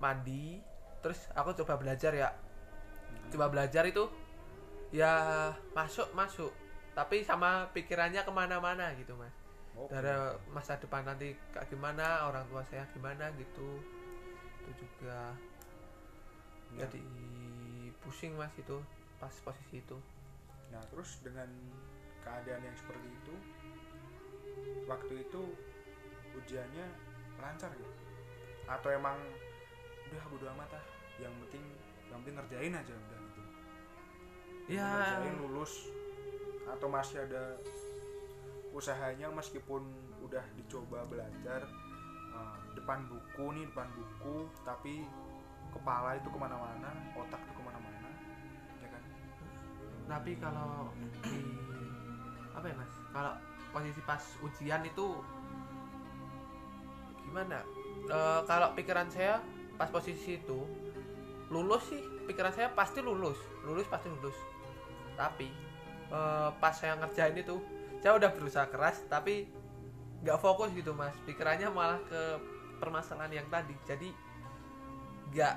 mandi 0.00 0.64
terus 1.04 1.28
aku 1.36 1.52
coba 1.52 1.76
belajar 1.76 2.16
ya. 2.16 2.32
Coba 3.28 3.52
belajar 3.52 3.84
itu 3.84 4.08
ya 4.88 5.52
masuk 5.76 6.08
masuk. 6.16 6.48
Tapi 6.96 7.20
sama 7.20 7.68
pikirannya 7.76 8.24
ke 8.24 8.32
mana-mana 8.32 8.96
gitu 8.96 9.12
mas. 9.12 9.36
Oke. 9.76 9.92
dari 9.92 10.08
masa 10.48 10.80
depan 10.80 11.04
nanti 11.04 11.36
kayak 11.52 11.68
gimana 11.68 12.24
orang 12.24 12.48
tua 12.48 12.64
saya 12.64 12.88
gimana 12.96 13.28
gitu. 13.36 13.84
Itu 14.64 14.88
juga 14.96 15.36
Ya. 16.74 16.82
jadi 16.82 16.98
pusing 18.02 18.34
mas 18.34 18.50
itu 18.58 18.74
pas 19.22 19.30
posisi 19.44 19.78
itu 19.78 19.94
Nah, 20.74 20.82
terus 20.90 21.20
dengan 21.22 21.48
keadaan 22.22 22.62
yang 22.62 22.76
seperti 22.76 23.08
itu, 23.08 23.34
waktu 24.86 25.14
itu 25.26 25.42
ujiannya 26.42 26.86
lancar 27.38 27.70
ya? 27.74 27.90
Atau 28.66 28.90
emang 28.90 29.18
udah 30.06 30.22
bodo 30.30 30.46
amat 30.54 30.70
ah, 30.78 30.84
yang 31.18 31.34
penting 31.46 31.64
yang 32.06 32.18
penting 32.22 32.36
ngerjain 32.38 32.72
aja 32.78 32.92
udah 32.94 33.18
gitu. 33.26 33.42
ya 34.70 34.86
Ngerjain 34.86 35.36
lulus 35.42 35.72
atau 36.66 36.86
masih 36.90 37.26
ada 37.26 37.58
usahanya 38.70 39.30
meskipun 39.34 39.82
udah 40.22 40.42
dicoba 40.54 41.06
belajar 41.10 41.66
eh, 42.34 42.58
depan 42.78 43.06
buku 43.10 43.46
nih 43.56 43.64
depan 43.70 43.88
buku 43.94 44.46
tapi 44.62 45.06
kepala 45.74 46.16
itu 46.16 46.28
ke 46.30 46.38
mana-mana 46.38 46.90
otak 47.18 47.40
itu 47.42 47.52
kan 47.52 47.65
tapi 50.06 50.38
kalau 50.38 50.90
di 51.22 51.38
apa 52.54 52.66
ya 52.70 52.74
mas? 52.78 52.92
Kalau 53.12 53.32
posisi 53.74 54.00
pas 54.06 54.22
ujian 54.40 54.82
itu 54.86 55.06
gimana? 57.26 57.60
Eh, 58.06 58.40
kalau 58.46 58.72
pikiran 58.78 59.10
saya 59.10 59.42
pas 59.76 59.90
posisi 59.90 60.38
itu 60.40 60.64
lulus 61.52 61.90
sih. 61.90 62.02
Pikiran 62.26 62.54
saya 62.54 62.72
pasti 62.72 63.02
lulus. 63.02 63.36
Lulus 63.66 63.86
pasti 63.90 64.08
lulus. 64.08 64.38
Tapi 65.18 65.50
eh, 66.10 66.50
pas 66.56 66.74
saya 66.74 66.96
ngerjain 66.96 67.36
itu 67.36 67.60
saya 68.00 68.16
udah 68.16 68.30
berusaha 68.30 68.70
keras 68.70 69.02
tapi 69.10 69.50
nggak 70.22 70.38
fokus 70.38 70.70
gitu 70.72 70.94
mas. 70.94 71.12
Pikirannya 71.26 71.68
malah 71.68 72.00
ke 72.06 72.22
permasalahan 72.78 73.42
yang 73.42 73.46
tadi. 73.50 73.74
Jadi 73.84 74.08
nggak 75.34 75.56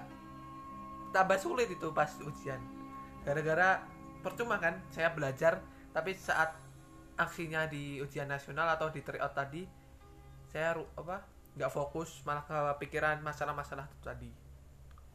tambah 1.13 1.37
sulit 1.37 1.69
itu 1.69 1.87
pas 1.93 2.09
ujian. 2.21 2.59
Gara-gara 3.23 3.98
percuma 4.19 4.59
kan 4.59 4.75
saya 4.91 5.11
belajar 5.11 5.59
tapi 5.91 6.13
saat 6.13 6.53
aksinya 7.19 7.67
di 7.67 7.99
ujian 7.99 8.27
nasional 8.27 8.67
atau 8.71 8.87
di 8.91 9.03
tryout 9.03 9.35
tadi 9.35 9.67
saya 10.47 10.75
apa 10.95 11.23
nggak 11.57 11.71
fokus 11.71 12.23
malah 12.23 12.43
ke 12.47 12.57
pikiran 12.85 13.19
masalah-masalah 13.19 13.85
itu 13.89 14.03
tadi 14.03 14.31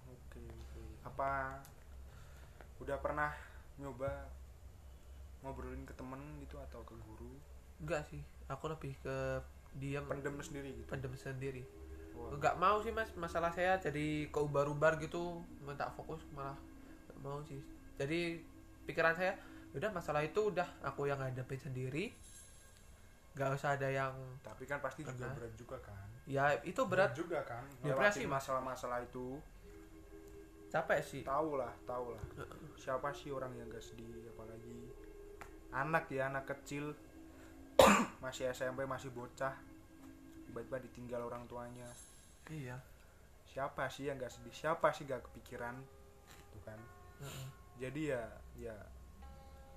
Oke, 0.04 0.42
oke. 0.44 0.82
Apa 1.08 1.58
udah 2.82 2.98
pernah 3.00 3.32
nyoba 3.80 4.28
ngobrolin 5.40 5.84
ke 5.84 5.94
temen 5.96 6.20
gitu 6.40 6.56
atau 6.60 6.80
ke 6.84 6.94
guru? 7.00 7.32
enggak 7.80 8.06
sih 8.08 8.22
aku 8.48 8.70
lebih 8.70 8.94
ke 9.02 9.16
diam 9.76 10.06
Pendem 10.06 10.38
sendiri 10.38 10.70
gitu. 10.78 10.88
pendem 10.88 11.12
sendiri 11.18 11.62
Wah, 12.14 12.30
nggak 12.38 12.54
mau 12.62 12.78
sih 12.78 12.94
mas 12.94 13.10
masalah 13.18 13.50
saya 13.50 13.74
jadi 13.82 14.30
keubar-ubar 14.30 14.96
gitu 15.02 15.42
minta 15.66 15.90
fokus 15.98 16.22
malah 16.30 16.54
nggak 17.10 17.18
mau 17.20 17.42
sih 17.42 17.58
jadi 17.98 18.38
pikiran 18.84 19.16
saya 19.16 19.34
udah 19.74 19.90
masalah 19.90 20.22
itu 20.22 20.38
udah 20.54 20.68
aku 20.86 21.10
yang 21.10 21.18
hadapin 21.18 21.58
sendiri 21.58 22.14
nggak 23.34 23.50
usah 23.58 23.74
ada 23.74 23.90
yang 23.90 24.14
Tapi 24.46 24.62
kan 24.62 24.78
pasti 24.78 25.02
juga 25.02 25.26
berat 25.34 25.54
juga 25.58 25.76
kan. 25.82 26.06
ya 26.24 26.54
itu 26.62 26.78
berat 26.86 27.12
juga 27.18 27.42
kan. 27.42 27.66
Depresi, 27.82 28.24
masalah-masalah 28.30 29.02
itu. 29.02 29.42
capek 30.70 31.02
sih 31.02 31.22
Tahu 31.26 31.58
lah, 31.58 31.70
tahu 31.86 32.14
lah. 32.14 32.22
Siapa 32.78 33.10
sih 33.14 33.30
orang 33.30 33.50
yang 33.54 33.70
gak 33.70 33.82
sedih 33.82 34.26
apalagi 34.34 34.90
anak 35.70 36.10
ya, 36.10 36.30
anak 36.30 36.46
kecil 36.50 36.94
masih 38.22 38.50
SMP, 38.54 38.86
masih 38.86 39.10
bocah. 39.10 39.54
tiba-tiba 40.46 40.78
ditinggal 40.86 41.26
orang 41.26 41.50
tuanya 41.50 41.90
iya 42.46 42.78
siapa 43.50 43.90
sih 43.90 44.06
yang 44.06 44.22
gak 44.22 44.30
sedih 44.30 44.54
siapa 44.54 44.94
sih 44.94 45.02
gak 45.02 45.26
kepikiran 45.26 45.74
gitu 46.30 46.58
kan. 46.62 46.78
Jadi 47.78 48.16
ya 48.16 48.22
ya 48.54 48.76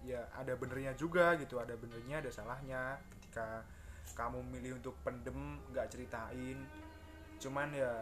ya 0.06 0.22
ada 0.38 0.54
benernya 0.54 0.94
juga 0.94 1.34
gitu 1.42 1.58
ada 1.58 1.74
benernya 1.74 2.22
ada 2.22 2.32
salahnya. 2.32 3.02
Ketika 3.18 3.66
kamu 4.14 4.40
milih 4.54 4.80
untuk 4.80 4.96
pendem 5.02 5.62
nggak 5.74 5.90
ceritain. 5.92 6.58
Cuman 7.42 7.70
ya 7.74 8.02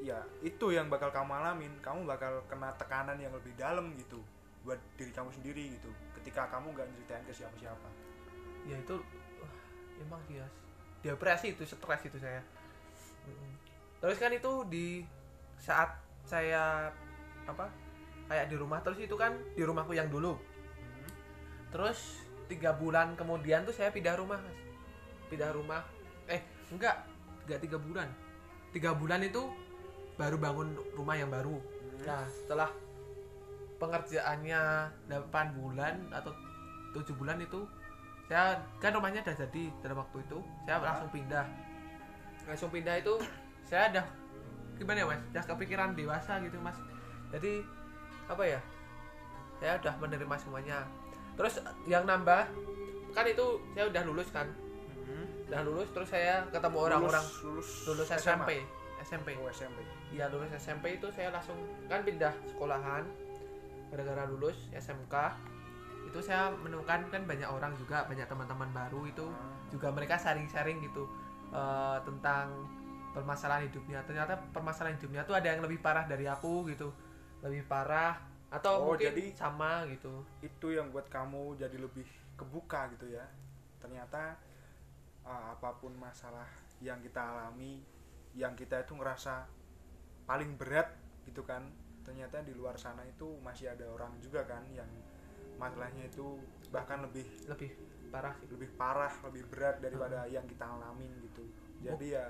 ya 0.00 0.20
itu 0.44 0.72
yang 0.72 0.88
bakal 0.88 1.12
kamu 1.12 1.32
alamin. 1.32 1.72
Kamu 1.80 2.04
bakal 2.04 2.44
kena 2.46 2.72
tekanan 2.76 3.16
yang 3.20 3.32
lebih 3.32 3.56
dalam 3.56 3.96
gitu 3.96 4.20
buat 4.60 4.78
diri 5.00 5.12
kamu 5.12 5.32
sendiri 5.32 5.80
gitu. 5.80 5.90
Ketika 6.20 6.48
kamu 6.52 6.76
nggak 6.76 6.88
ceritain 6.96 7.24
ke 7.24 7.32
siapa-siapa. 7.32 7.88
Ya 8.68 8.76
itu 8.76 9.00
wah, 9.40 9.54
emang 10.04 10.20
dia 10.28 10.44
depresi 11.00 11.56
itu 11.56 11.64
stres 11.64 12.04
itu 12.04 12.20
saya. 12.20 12.44
Terus 14.00 14.16
kan 14.16 14.32
itu 14.32 14.52
di 14.68 15.04
saat 15.60 15.96
saya 16.24 16.88
apa 17.44 17.68
kayak 18.30 18.46
di 18.46 18.54
rumah 18.54 18.78
terus 18.78 19.02
itu 19.02 19.18
kan 19.18 19.34
di 19.58 19.62
rumahku 19.66 19.90
yang 19.90 20.06
dulu. 20.06 20.38
Hmm. 20.38 21.10
terus 21.74 22.22
tiga 22.46 22.74
bulan 22.74 23.18
kemudian 23.18 23.66
tuh 23.66 23.74
saya 23.74 23.90
pindah 23.90 24.14
rumah 24.14 24.38
mas. 24.38 24.56
Pindah 25.26 25.50
rumah. 25.50 25.82
Eh 26.30 26.38
enggak. 26.70 27.02
Enggak 27.46 27.58
tiga 27.66 27.78
bulan. 27.82 28.08
Tiga 28.70 28.90
bulan 28.94 29.26
itu 29.26 29.42
baru 30.14 30.38
bangun 30.38 30.78
rumah 30.94 31.18
yang 31.18 31.30
baru. 31.30 31.58
Hmm. 31.58 32.06
nah 32.06 32.22
setelah 32.30 32.70
pengerjaannya 33.80 34.60
8 35.08 35.56
bulan 35.56 35.94
atau 36.12 36.30
tujuh 36.92 37.16
bulan 37.16 37.40
itu 37.40 37.64
saya 38.28 38.60
kan 38.78 38.94
rumahnya 38.94 39.24
udah 39.26 39.36
jadi 39.40 39.64
dalam 39.82 40.04
waktu 40.06 40.22
itu 40.22 40.38
saya 40.68 40.78
Ah. 40.78 40.86
langsung 40.86 41.10
pindah. 41.10 41.46
Langsung 42.46 42.70
pindah 42.70 42.94
itu 43.00 43.14
saya 43.66 43.90
udah 43.90 44.06
gimana 44.78 45.02
ya 45.02 45.06
mas? 45.08 45.22
Udah 45.34 45.44
kepikiran 45.50 45.98
dewasa 45.98 46.38
gitu 46.44 46.60
mas. 46.62 46.78
Jadi 47.34 47.62
apa 48.30 48.44
ya 48.46 48.60
saya 49.60 49.76
udah 49.76 49.94
menerima 50.00 50.34
semuanya. 50.40 50.78
Terus 51.36 51.60
yang 51.84 52.08
nambah 52.08 52.48
kan 53.12 53.24
itu 53.28 53.60
saya 53.76 53.84
udah 53.92 54.02
lulus 54.08 54.28
kan? 54.32 54.48
Hmm. 55.04 55.26
udah 55.50 55.60
lulus 55.66 55.88
terus 55.92 56.08
saya 56.08 56.46
ketemu 56.48 56.78
orang-orang. 56.80 57.24
Lulus, 57.44 57.68
lulus 57.84 58.08
SMA? 58.08 58.40
SMP 58.40 58.50
SMP 59.00 59.28
oh 59.40 59.48
SMP 59.48 59.80
Iya 60.12 60.28
lulus 60.28 60.52
SMP 60.56 61.00
itu 61.00 61.08
saya 61.12 61.28
langsung 61.28 61.56
kan 61.92 62.00
pindah 62.06 62.32
sekolahan. 62.48 63.04
Gara-gara 63.92 64.24
lulus 64.30 64.56
SMK 64.72 65.14
itu 66.08 66.18
saya 66.24 66.50
menemukan 66.54 67.06
kan 67.12 67.22
banyak 67.28 67.46
orang 67.46 67.76
juga 67.76 68.08
banyak 68.08 68.24
teman-teman 68.24 68.70
baru 68.72 69.00
itu. 69.04 69.26
Juga 69.68 69.92
mereka 69.92 70.16
sharing-sharing 70.16 70.80
gitu 70.86 71.04
eh, 71.52 71.98
tentang 72.06 72.64
permasalahan 73.10 73.66
hidupnya. 73.66 74.00
Ternyata 74.06 74.38
permasalahan 74.54 74.96
hidupnya 74.96 75.26
tuh 75.26 75.34
ada 75.34 75.50
yang 75.50 75.60
lebih 75.60 75.82
parah 75.82 76.06
dari 76.06 76.30
aku 76.30 76.70
gitu 76.70 76.94
lebih 77.40 77.64
parah 77.66 78.20
atau 78.50 78.72
Oh, 78.82 78.86
mungkin 78.92 79.14
jadi- 79.14 79.32
sama 79.36 79.86
gitu. 79.88 80.26
itu 80.42 80.74
yang 80.74 80.90
buat 80.90 81.06
kamu 81.08 81.56
jadi 81.56 81.78
lebih 81.78 82.06
kebuka 82.34 82.90
gitu 82.98 83.06
ya. 83.14 83.24
Ternyata 83.78 84.36
uh, 85.24 85.54
apa 85.54 85.70
pun 85.78 85.94
masalah 85.96 86.46
yang 86.80 86.98
kita 87.00 87.20
alami 87.20 87.80
yang 88.32 88.56
kita 88.56 88.80
itu 88.82 88.94
ngerasa 88.96 89.44
paling 90.24 90.54
berat 90.56 90.88
gitu 91.26 91.42
kan 91.44 91.66
ternyata 92.06 92.40
di 92.40 92.56
luar 92.56 92.78
sana 92.80 93.04
itu 93.04 93.36
masih 93.44 93.68
ada 93.68 93.84
orang 93.92 94.16
juga 94.24 94.40
kan 94.48 94.64
yang 94.72 94.88
masalahnya 95.60 96.08
itu 96.08 96.40
bahkan 96.72 97.04
lebih 97.04 97.26
lebih 97.46 97.70
parah 98.08 98.32
sih. 98.40 98.48
lebih 98.48 98.70
parah 98.74 99.12
lebih 99.28 99.44
berat 99.52 99.76
daripada 99.84 100.24
yang 100.26 100.46
kita 100.48 100.64
alamin 100.64 101.12
gitu. 101.20 101.44
Jadi 101.84 102.16
ya 102.16 102.26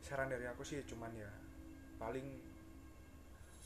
saran 0.00 0.28
dari 0.30 0.46
aku 0.46 0.62
sih 0.62 0.84
cuman 0.84 1.10
ya 1.16 1.30
paling 1.98 2.38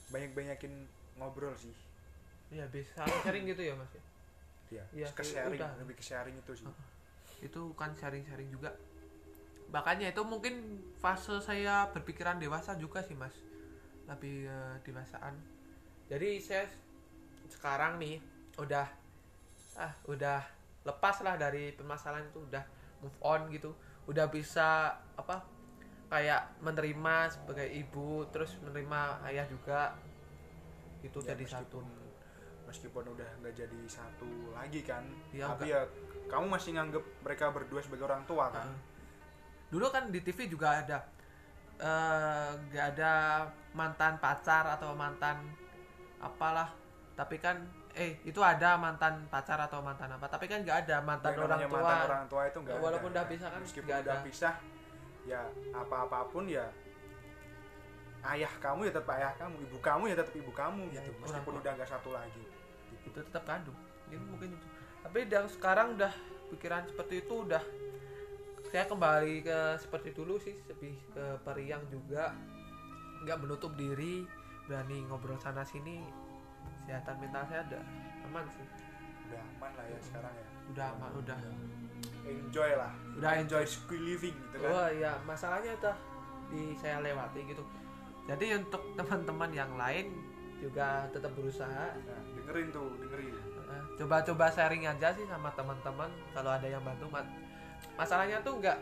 banyak-banyakin 0.09 0.73
ngobrol 1.19 1.55
sih. 1.59 1.75
Ya 2.49 2.65
bisa 2.69 3.05
sharing 3.25 3.45
gitu 3.49 3.63
ya 3.63 3.75
mas 3.77 3.93
ya? 3.93 4.03
Ya 4.69 4.85
Iya, 4.93 5.09
ke 5.13 5.21
kayak 5.25 5.33
sharing 5.33 5.61
udah. 5.61 5.71
lebih 5.81 5.95
ke 5.97 6.05
sharing 6.05 6.37
itu 6.37 6.53
sih. 6.65 6.69
Itu 7.45 7.73
kan 7.77 7.93
sharing-sharing 7.97 8.49
juga. 8.53 8.73
Makanya 9.69 10.13
itu 10.13 10.23
mungkin 10.25 10.81
fase 10.97 11.41
saya 11.45 11.89
berpikiran 11.93 12.41
dewasa 12.41 12.77
juga 12.81 13.05
sih 13.05 13.17
mas. 13.17 13.37
Lebih 14.09 14.49
eh, 14.49 14.77
dewasaan. 14.85 15.37
Jadi 16.09 16.41
saya 16.41 16.65
sekarang 17.53 18.01
nih 18.01 18.21
udah 18.57 18.89
ah 19.79 19.93
udah 20.09 20.41
lepas 20.85 21.21
lah 21.21 21.37
dari 21.37 21.71
permasalahan 21.77 22.29
itu 22.33 22.41
udah 22.49 22.65
move 23.05 23.19
on 23.21 23.53
gitu. 23.53 23.77
Udah 24.09 24.25
bisa 24.33 24.97
apa 25.21 25.45
kayak 26.09 26.41
menerima 26.59 27.17
sebagai 27.29 27.69
ibu 27.69 28.09
terus 28.29 28.57
menerima 28.59 29.01
ayah 29.25 29.45
juga. 29.45 29.93
Itu 30.99 31.21
Ya, 31.21 31.33
jadi 31.33 31.45
satu. 31.47 31.79
meskipun 31.79 31.87
meskipun 32.65 33.05
udah 33.09 33.31
nggak 33.41 33.55
jadi 33.55 33.81
satu 33.87 34.29
lagi 34.53 34.85
kan 34.85 35.01
Iya, 35.31 35.49
tapi 35.49 35.73
ya 35.73 35.81
kamu 36.27 36.47
masih 36.51 36.77
nganggep 36.77 37.01
mereka 37.23 37.49
berdua 37.49 37.81
sebagai 37.81 38.05
orang 38.05 38.21
tua 38.25 38.51
kan? 38.51 38.67
Heeh. 38.67 38.81
dulu 39.69 39.89
kan 39.89 40.09
di 40.09 40.21
TV 40.21 40.49
juga 40.49 40.77
ada 40.77 40.99
eh, 41.79 42.51
nggak 42.59 42.87
ada 42.93 43.13
mantan 43.71 44.17
pacar 44.19 44.65
atau 44.71 44.93
mantan 44.93 45.45
apalah. 46.19 46.73
Tapi 47.15 47.37
kan 47.37 47.57
eh 47.93 48.19
itu 48.23 48.39
ada 48.39 48.75
mantan 48.75 49.25
pacar 49.29 49.57
atau 49.61 49.79
mantan 49.79 50.11
apa. 50.11 50.27
Tapi 50.27 50.45
kan 50.45 50.61
nggak 50.61 50.79
ada 50.85 50.97
mantan 51.01 51.31
Yang 51.31 51.45
orang 51.45 51.61
tua. 51.63 51.79
mantan 51.79 52.05
orang 52.07 52.25
tua 52.27 52.43
itu 52.45 52.59
nggak 52.59 52.77
Walaupun 52.79 53.11
ada, 53.11 53.15
udah 53.15 53.25
pisah 53.29 53.49
kan 53.49 53.61
meskipun 53.63 53.87
udah 53.87 53.99
ada. 54.03 54.15
pisah 54.21 54.55
ya 55.29 55.45
apa 55.77 56.09
apa 56.09 56.25
pun 56.33 56.49
ya 56.49 56.65
ayah 58.35 58.51
kamu 58.59 58.89
ya 58.89 58.93
tetap 58.97 59.11
ayah 59.15 59.33
kamu 59.39 59.55
ibu 59.69 59.79
kamu 59.79 60.03
ya 60.11 60.15
tetap 60.19 60.35
ibu 60.35 60.53
kamu 60.53 60.83
Ya, 60.91 61.05
gitu. 61.05 61.13
meskipun 61.23 61.55
udah 61.63 61.71
nggak 61.79 61.91
satu 61.91 62.11
lagi. 62.11 62.45
Itu 63.07 63.19
tetap 63.23 63.45
kandung. 63.47 63.77
Jadi 64.11 64.25
mungkin 64.25 64.49
itu. 64.57 64.67
Tapi 65.05 65.19
yang 65.31 65.47
sekarang 65.47 65.95
udah 65.95 66.13
pikiran 66.51 66.83
seperti 66.89 67.23
itu 67.23 67.35
udah 67.47 67.63
saya 68.69 68.85
kembali 68.85 69.47
ke 69.47 69.59
seperti 69.81 70.13
dulu 70.13 70.37
sih 70.43 70.57
lebih 70.67 70.99
ke 71.15 71.25
periang 71.47 71.85
juga. 71.93 72.35
Nggak 73.23 73.39
menutup 73.45 73.73
diri 73.79 74.27
berani 74.67 75.07
ngobrol 75.07 75.39
sana 75.39 75.63
sini. 75.63 76.03
Kesehatan 76.85 77.17
mental 77.23 77.45
saya 77.47 77.63
udah 77.71 77.83
aman 78.29 78.45
sih. 78.51 78.67
Udah 79.31 79.41
aman 79.57 79.71
lah 79.77 79.87
ya 79.87 79.99
sekarang 80.03 80.35
ya. 80.35 80.47
udah 80.69 80.87
aman 81.01 81.13
udah 81.17 81.39
enjoy 82.29 82.71
lah. 82.77 82.93
Udah 83.17 83.33
enjoy 83.41 83.65
school 83.65 84.03
living 84.05 84.37
gitu 84.37 84.57
kan. 84.63 84.71
Oh 84.71 84.89
iya. 84.93 85.13
Masalahnya 85.25 85.73
udah 85.81 85.97
di 86.49 86.77
saya 86.77 87.01
lewati 87.01 87.41
gitu. 87.49 87.65
Jadi 88.29 88.61
untuk 88.61 88.83
teman-teman 88.93 89.51
yang 89.53 89.73
lain 89.81 90.13
juga 90.61 91.09
tetap 91.15 91.33
berusaha. 91.33 91.97
Nah, 91.97 92.21
dengerin 92.37 92.69
tuh 92.69 92.89
dengerin. 93.01 93.35
Coba-coba 93.99 94.47
sharing 94.53 94.87
aja 94.87 95.11
sih 95.11 95.27
sama 95.27 95.51
teman-teman 95.59 96.11
kalau 96.31 96.55
ada 96.55 96.69
yang 96.69 96.83
bantu. 96.87 97.11
Ma- 97.11 97.27
masalahnya 97.99 98.39
tuh 98.47 98.63
nggak 98.63 98.79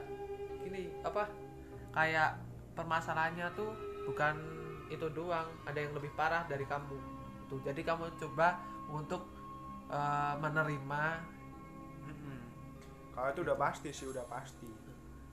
gini 0.60 0.92
apa 1.00 1.30
kayak 1.94 2.36
permasalahannya 2.76 3.48
tuh 3.56 3.72
bukan 4.04 4.36
itu 4.92 5.06
doang. 5.16 5.48
Ada 5.64 5.88
yang 5.88 5.92
lebih 5.96 6.12
parah 6.14 6.44
dari 6.44 6.68
kamu. 6.68 6.96
Tuh 7.48 7.58
jadi 7.64 7.80
kamu 7.80 8.12
coba 8.20 8.60
untuk 8.92 9.24
eh, 9.90 10.34
menerima 10.38 11.02
Mm-mm. 12.06 12.35
Kalau 13.16 13.32
itu 13.32 13.40
udah 13.48 13.56
pasti 13.56 13.88
sih 13.96 14.04
udah 14.04 14.28
pasti. 14.28 14.68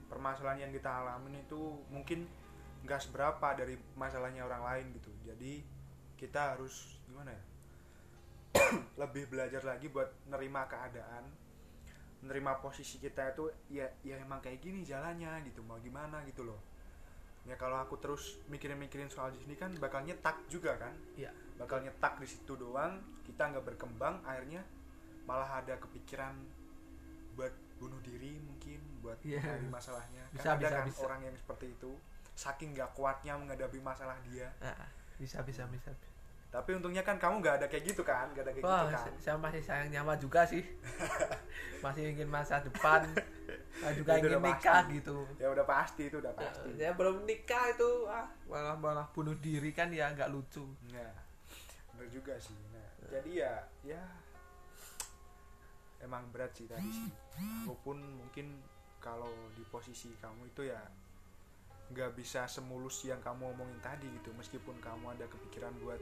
Permasalahan 0.08 0.64
yang 0.68 0.72
kita 0.72 0.88
alamin 0.88 1.44
itu 1.44 1.84
mungkin 1.92 2.24
nggak 2.80 3.00
seberapa 3.04 3.52
dari 3.52 3.76
masalahnya 3.92 4.48
orang 4.48 4.64
lain 4.64 4.86
gitu. 4.96 5.12
Jadi 5.28 5.60
kita 6.16 6.56
harus 6.56 6.96
gimana 7.04 7.36
ya? 7.36 7.44
Lebih 9.04 9.28
belajar 9.28 9.60
lagi 9.68 9.92
buat 9.92 10.08
nerima 10.32 10.64
keadaan, 10.64 11.28
nerima 12.24 12.56
posisi 12.56 12.96
kita 12.96 13.36
itu 13.36 13.52
ya 13.68 13.84
ya 14.00 14.16
emang 14.16 14.40
kayak 14.40 14.64
gini 14.64 14.80
jalannya 14.80 15.44
gitu. 15.44 15.60
Mau 15.60 15.76
gimana 15.84 16.24
gitu 16.24 16.40
loh. 16.40 16.60
Ya 17.44 17.60
kalau 17.60 17.76
aku 17.76 18.00
terus 18.00 18.40
mikirin-mikirin 18.48 19.12
soal 19.12 19.28
di 19.28 19.44
sini 19.44 19.60
kan 19.60 19.68
bakal 19.76 20.00
nyetak 20.00 20.40
juga 20.48 20.80
kan. 20.80 20.96
Iya. 21.20 21.36
Bakal 21.60 21.84
nyetak 21.84 22.16
di 22.16 22.24
situ 22.24 22.56
doang, 22.56 22.96
kita 23.28 23.52
nggak 23.52 23.76
berkembang, 23.76 24.24
akhirnya 24.24 24.64
malah 25.28 25.60
ada 25.60 25.76
kepikiran 25.76 26.32
buat 27.36 27.52
bunuh 27.84 28.00
diri 28.00 28.40
mungkin 28.40 28.80
buat 28.98 29.20
Iya. 29.20 29.36
menghadapi 29.38 29.68
masalahnya. 29.68 30.24
Bisa, 30.30 30.46
kan 30.46 30.54
ada 30.54 30.60
bisa, 30.62 30.74
kan 30.74 30.84
bisa. 30.88 31.00
orang 31.02 31.20
yang 31.22 31.36
seperti 31.36 31.66
itu 31.70 31.92
saking 32.34 32.72
nggak 32.72 32.90
kuatnya 32.90 33.36
menghadapi 33.36 33.78
masalah 33.78 34.16
dia. 34.24 34.48
Nah, 34.58 34.88
bisa 35.14 35.44
bisa 35.44 35.68
bisa 35.68 35.92
tapi 36.48 36.70
untungnya 36.70 37.02
kan 37.02 37.18
kamu 37.18 37.42
nggak 37.42 37.54
ada 37.58 37.66
kayak 37.66 37.82
gitu 37.84 38.02
kan 38.02 38.30
nggak 38.30 38.46
ada 38.46 38.52
kayak 38.54 38.62
wah 38.62 38.86
gitu 38.86 38.94
kan. 38.94 39.02
sa- 39.04 39.18
saya 39.20 39.36
masih 39.36 39.58
sayang 39.60 39.90
nyawa 39.90 40.14
juga 40.14 40.46
sih. 40.46 40.62
Masih 41.82 42.14
ingin 42.14 42.30
masa 42.30 42.62
depan. 42.62 43.02
Saya 43.74 43.90
juga 43.98 44.16
Itu 44.16 44.30
ingin 44.30 44.40
nikah 44.40 44.86
pasti. 44.86 44.94
gitu. 44.96 45.18
Ya 45.36 45.50
udah 45.50 45.66
pasti 45.66 46.02
itu 46.06 46.16
udah 46.16 46.30
pasti. 46.32 46.70
saya 46.72 46.94
belum 46.94 47.26
nikah 47.26 47.64
itu. 47.68 47.90
Ah 48.06 48.30
malah 48.46 48.72
malah 48.72 49.06
bunuh 49.10 49.34
diri 49.36 49.68
kan 49.68 49.90
ya 49.90 50.14
nggak 50.14 50.30
lucu. 50.30 50.62
Nah 50.88 51.10
bener 51.90 52.06
juga 52.08 52.38
sih. 52.38 52.54
Nah 52.70 52.86
jadi 53.10 53.30
ya 53.34 53.52
ya 53.84 54.02
emang 56.04 56.28
berat 56.28 56.52
sih 56.52 56.68
tadi 56.68 56.84
sih. 56.84 57.10
Aku 57.64 57.74
pun 57.80 57.96
mungkin 57.98 58.60
kalau 59.00 59.32
di 59.56 59.64
posisi 59.72 60.12
kamu 60.20 60.52
itu 60.52 60.68
ya 60.68 60.80
nggak 61.92 62.16
bisa 62.16 62.48
semulus 62.48 63.04
yang 63.08 63.24
kamu 63.24 63.56
omongin 63.56 63.80
tadi 63.80 64.06
gitu. 64.20 64.30
Meskipun 64.36 64.76
kamu 64.84 65.16
ada 65.16 65.24
kepikiran 65.26 65.72
buat 65.80 66.00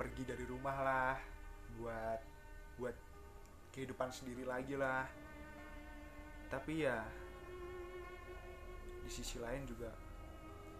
pergi 0.00 0.22
dari 0.24 0.44
rumah 0.48 0.76
lah 0.80 1.16
buat 1.76 2.20
buat 2.80 2.96
kehidupan 3.76 4.08
sendiri 4.08 4.48
lagi 4.48 4.74
lah. 4.74 5.04
Tapi 6.48 6.88
ya 6.88 7.04
di 9.04 9.10
sisi 9.12 9.36
lain 9.36 9.68
juga 9.68 9.92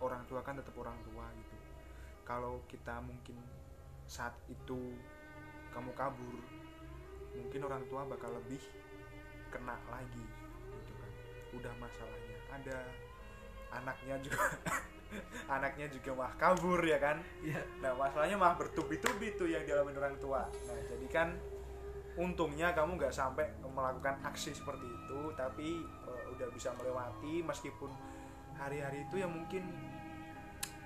orang 0.01 0.25
tua 0.25 0.40
kan 0.40 0.57
tetap 0.57 0.73
orang 0.81 0.97
tua 1.05 1.29
gitu. 1.37 1.57
Kalau 2.25 2.64
kita 2.68 3.01
mungkin 3.05 3.37
saat 4.09 4.33
itu 4.49 4.97
kamu 5.73 5.92
kabur 5.92 6.37
mungkin 7.38 7.61
orang 7.62 7.83
tua 7.87 8.03
bakal 8.05 8.31
lebih 8.35 8.61
kena 9.48 9.77
lagi 9.88 10.24
gitu 10.77 10.92
kan 10.94 11.11
udah 11.55 11.72
masalahnya 11.77 12.37
ada 12.51 12.79
anaknya 13.70 14.16
juga 14.20 14.44
anaknya 15.57 15.87
juga 15.88 16.11
mah 16.14 16.33
kabur 16.37 16.81
ya 16.81 16.98
kan 16.98 17.16
Iya. 17.40 17.62
nah 17.81 17.92
masalahnya 17.94 18.37
mah 18.37 18.55
bertubi-tubi 18.55 19.33
tuh 19.35 19.48
yang 19.48 19.64
dialami 19.64 19.92
orang 19.94 20.16
tua 20.18 20.44
nah 20.44 20.79
jadi 20.85 21.07
kan 21.09 21.29
untungnya 22.18 22.74
kamu 22.74 22.98
nggak 22.98 23.14
sampai 23.14 23.46
melakukan 23.62 24.18
aksi 24.22 24.51
seperti 24.51 24.85
itu 24.85 25.20
tapi 25.33 25.81
eh, 25.85 26.24
udah 26.35 26.48
bisa 26.51 26.74
melewati 26.74 27.40
meskipun 27.40 27.88
hari-hari 28.59 29.07
itu 29.07 29.22
yang 29.22 29.31
mungkin 29.31 29.62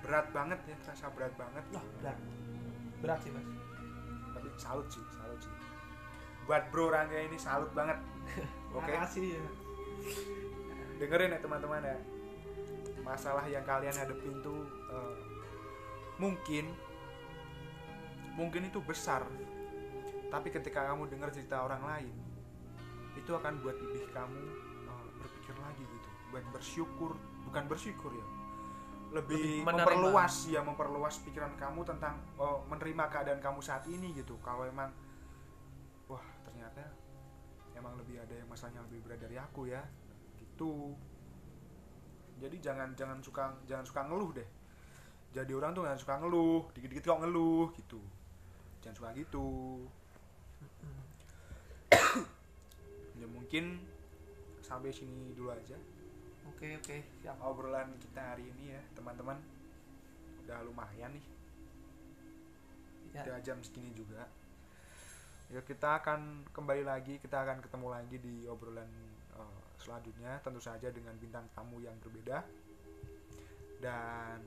berat 0.02 0.28
banget 0.30 0.60
ya 0.66 0.76
terasa 0.82 1.08
berat 1.14 1.32
banget 1.34 1.64
Wah, 1.72 1.84
berat. 2.02 2.18
Berat 3.02 3.18
sih, 3.18 3.30
Mas. 3.30 3.46
tapi 4.30 4.48
salut 4.54 4.86
sih 4.86 5.02
salut 5.10 5.38
sih 5.38 5.50
buat 6.46 6.62
bro 6.74 6.90
Rangga 6.90 7.18
ini 7.22 7.38
salut 7.38 7.70
banget. 7.72 7.98
Oke? 8.76 8.92
Makasih 8.92 9.38
ya. 9.38 9.44
dengerin 10.98 11.34
ya 11.34 11.40
teman-teman 11.42 11.82
ya. 11.82 11.98
Masalah 13.02 13.44
yang 13.50 13.66
kalian 13.66 13.94
hadepin 13.94 14.38
tuh 14.42 14.62
eh, 14.90 15.16
mungkin 16.18 16.70
mungkin 18.38 18.70
itu 18.70 18.78
besar. 18.82 19.26
Tapi 20.32 20.48
ketika 20.48 20.88
kamu 20.88 21.10
dengar 21.12 21.28
cerita 21.34 21.60
orang 21.62 21.82
lain 21.84 22.14
itu 23.12 23.28
akan 23.28 23.60
buat 23.60 23.76
lebih 23.76 24.08
kamu 24.10 24.42
eh, 24.88 25.06
berpikir 25.22 25.54
lagi 25.58 25.84
gitu. 25.84 26.08
Buat 26.34 26.46
bersyukur 26.54 27.12
bukan 27.46 27.64
bersyukur 27.68 28.10
ya. 28.14 28.26
Lebih, 29.12 29.36
Lebih 29.36 29.68
menerima. 29.68 29.76
memperluas 29.76 30.34
ya 30.48 30.60
memperluas 30.64 31.14
pikiran 31.20 31.52
kamu 31.60 31.84
tentang 31.84 32.16
oh, 32.40 32.64
menerima 32.72 33.04
keadaan 33.12 33.40
kamu 33.44 33.60
saat 33.60 33.84
ini 33.90 34.16
gitu. 34.16 34.40
Kalau 34.40 34.64
emang 34.64 34.88
emang 37.82 37.98
lebih 37.98 38.22
ada 38.22 38.30
yang 38.38 38.46
masalahnya 38.46 38.86
lebih 38.86 39.02
berat 39.02 39.18
dari 39.18 39.34
aku 39.34 39.66
ya. 39.66 39.82
Gitu. 40.38 40.94
Jadi 42.38 42.56
jangan 42.62 42.94
jangan 42.94 43.18
suka 43.18 43.58
jangan 43.66 43.82
suka 43.82 44.06
ngeluh 44.06 44.30
deh. 44.30 44.48
Jadi 45.34 45.50
orang 45.50 45.74
tuh 45.74 45.82
jangan 45.82 45.98
suka 45.98 46.14
ngeluh 46.22 46.62
dikit-dikit 46.78 47.02
kok 47.10 47.20
ngeluh 47.26 47.74
gitu. 47.74 47.98
Jangan 48.86 48.96
suka 49.02 49.10
gitu. 49.18 49.50
Ya 53.18 53.26
mungkin 53.26 53.82
sampai 54.62 54.94
sini 54.94 55.34
dulu 55.34 55.50
aja. 55.54 55.78
Oke, 56.50 56.74
oke, 56.74 56.96
siap. 57.22 57.38
obrolan 57.38 57.90
kita 57.98 58.34
hari 58.34 58.46
ini 58.50 58.74
ya 58.74 58.82
teman-teman. 58.94 59.38
Udah 60.46 60.62
lumayan 60.62 61.14
nih. 61.14 61.26
Ya. 63.12 63.28
udah 63.28 63.44
jam 63.44 63.60
segini 63.60 63.92
juga 63.92 64.24
ya 65.52 65.60
kita 65.60 66.00
akan 66.00 66.48
kembali 66.48 66.80
lagi 66.80 67.20
kita 67.20 67.44
akan 67.44 67.60
ketemu 67.60 67.86
lagi 67.92 68.16
di 68.16 68.48
obrolan 68.48 68.88
eh, 69.36 69.60
selanjutnya. 69.76 70.40
Tentu 70.40 70.64
saja 70.64 70.88
dengan 70.88 71.12
bintang 71.20 71.44
tamu 71.52 71.78
yang 71.84 71.94
berbeda. 72.00 72.40
Dan 73.84 74.40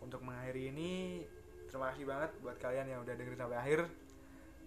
untuk 0.00 0.24
mengakhiri 0.24 0.72
ini 0.72 0.92
terima 1.68 1.92
kasih 1.92 2.08
banget 2.08 2.30
buat 2.40 2.56
kalian 2.56 2.86
yang 2.88 3.00
udah 3.04 3.14
dengerin 3.14 3.40
sampai 3.40 3.58
akhir. 3.60 3.80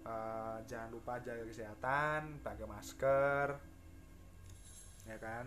Eh, 0.05 0.57
jangan 0.69 0.89
lupa 0.93 1.17
jaga 1.25 1.43
kesehatan 1.49 2.39
pakai 2.45 2.65
masker 2.69 3.47
ya 5.07 5.17
kan? 5.17 5.45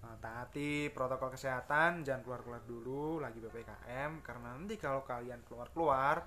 Eh, 0.00 0.16
taati 0.22 0.88
protokol 0.94 1.34
kesehatan 1.34 2.06
jangan 2.06 2.22
keluar-keluar 2.22 2.62
dulu 2.64 3.18
lagi 3.18 3.42
ppkm 3.42 4.22
karena 4.22 4.54
nanti 4.54 4.78
kalau 4.78 5.02
kalian 5.04 5.42
keluar-keluar 5.44 6.24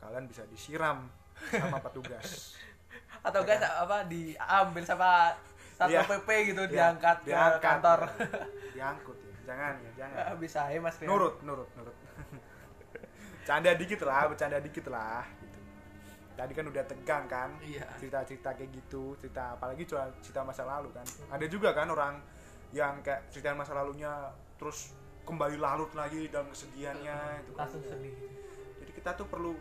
kalian 0.00 0.24
bisa 0.24 0.48
disiram 0.48 1.04
sama 1.50 1.78
petugas 1.80 2.56
Atau 3.20 3.40
enggak 3.40 3.60
apa 3.60 4.04
diambil 4.04 4.82
sama 4.82 5.34
satu 5.74 5.90
Iya. 5.90 6.04
PP 6.04 6.28
gitu 6.48 6.62
Dia- 6.64 6.92
diangkat 6.92 7.16
ke 7.20 7.26
diangkat, 7.26 7.60
kantor. 7.60 8.00
ya. 8.00 8.26
diangkut 8.72 9.18
ya 9.18 9.32
jangan 9.44 9.72
ya 9.78 9.90
jangan 9.96 10.36
Bisa 10.36 10.60
ya, 10.66 10.78
Mas. 10.78 10.96
Nurut 11.00 11.34
nurut 11.40 11.68
nurut 11.74 11.96
canda 13.46 13.72
dikit 13.72 14.00
lah 14.02 14.24
bercanda 14.26 14.58
dikit 14.58 14.86
lah 14.86 15.24
gitu 15.36 15.58
tadi 16.32 16.52
kan 16.54 16.64
udah 16.66 16.84
tegang 16.86 17.24
kan 17.26 17.50
Iya. 17.58 17.84
cerita-cerita 17.96 18.52
kayak 18.52 18.70
gitu 18.74 19.12
cerita 19.16 19.52
apalagi 19.52 19.84
cuma 19.84 20.08
cerita 20.18 20.40
masa 20.40 20.62
lalu 20.62 20.88
kan 20.90 21.04
ada 21.28 21.44
juga 21.44 21.72
kan 21.72 21.88
orang 21.88 22.20
yang 22.70 23.00
kayak 23.00 23.26
cerita 23.28 23.50
masa 23.52 23.74
lalunya 23.74 24.30
terus 24.54 24.94
kembali 25.22 25.56
larut 25.56 25.90
lagi 25.92 26.26
dalam 26.26 26.48
kesedihannya 26.48 27.18
itu 27.40 27.52
kan. 27.52 27.64
Langsung 27.64 27.82
sedih. 27.82 28.14
jadi 28.78 28.90
kita 28.94 29.10
tuh 29.14 29.26
perlu 29.26 29.52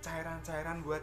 cairan-cairan 0.00 0.80
buat 0.80 1.02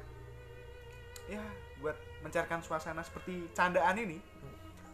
ya 1.31 1.43
buat 1.79 1.95
mencairkan 2.19 2.59
suasana 2.59 2.99
seperti 3.01 3.47
candaan 3.55 3.95
ini. 3.95 4.19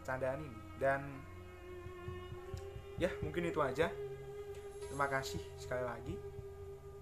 Candaan 0.06 0.38
ini. 0.38 0.58
Dan 0.78 1.02
ya 3.02 3.10
mungkin 3.20 3.50
itu 3.50 3.58
aja. 3.58 3.90
Terima 4.86 5.10
kasih 5.10 5.42
sekali 5.58 5.82
lagi. 5.82 6.14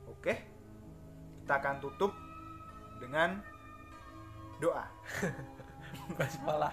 Oke. 0.09 0.35
Kita 1.44 1.61
akan 1.61 1.77
tutup 1.85 2.12
dengan 2.99 3.38
doa. 4.59 4.88
Basmalah. 6.18 6.72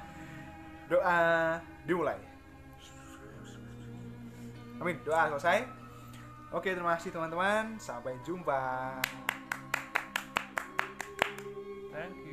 doa 0.87 1.17
dimulai. 1.83 2.19
Amin. 4.79 4.97
Doa 5.03 5.35
selesai. 5.35 5.67
Oke 6.53 6.69
terima 6.71 6.95
kasih 6.97 7.11
teman-teman. 7.11 7.77
Sampai 7.77 8.17
jumpa. 8.23 8.97
Thank 11.93 12.17
you. 12.25 12.32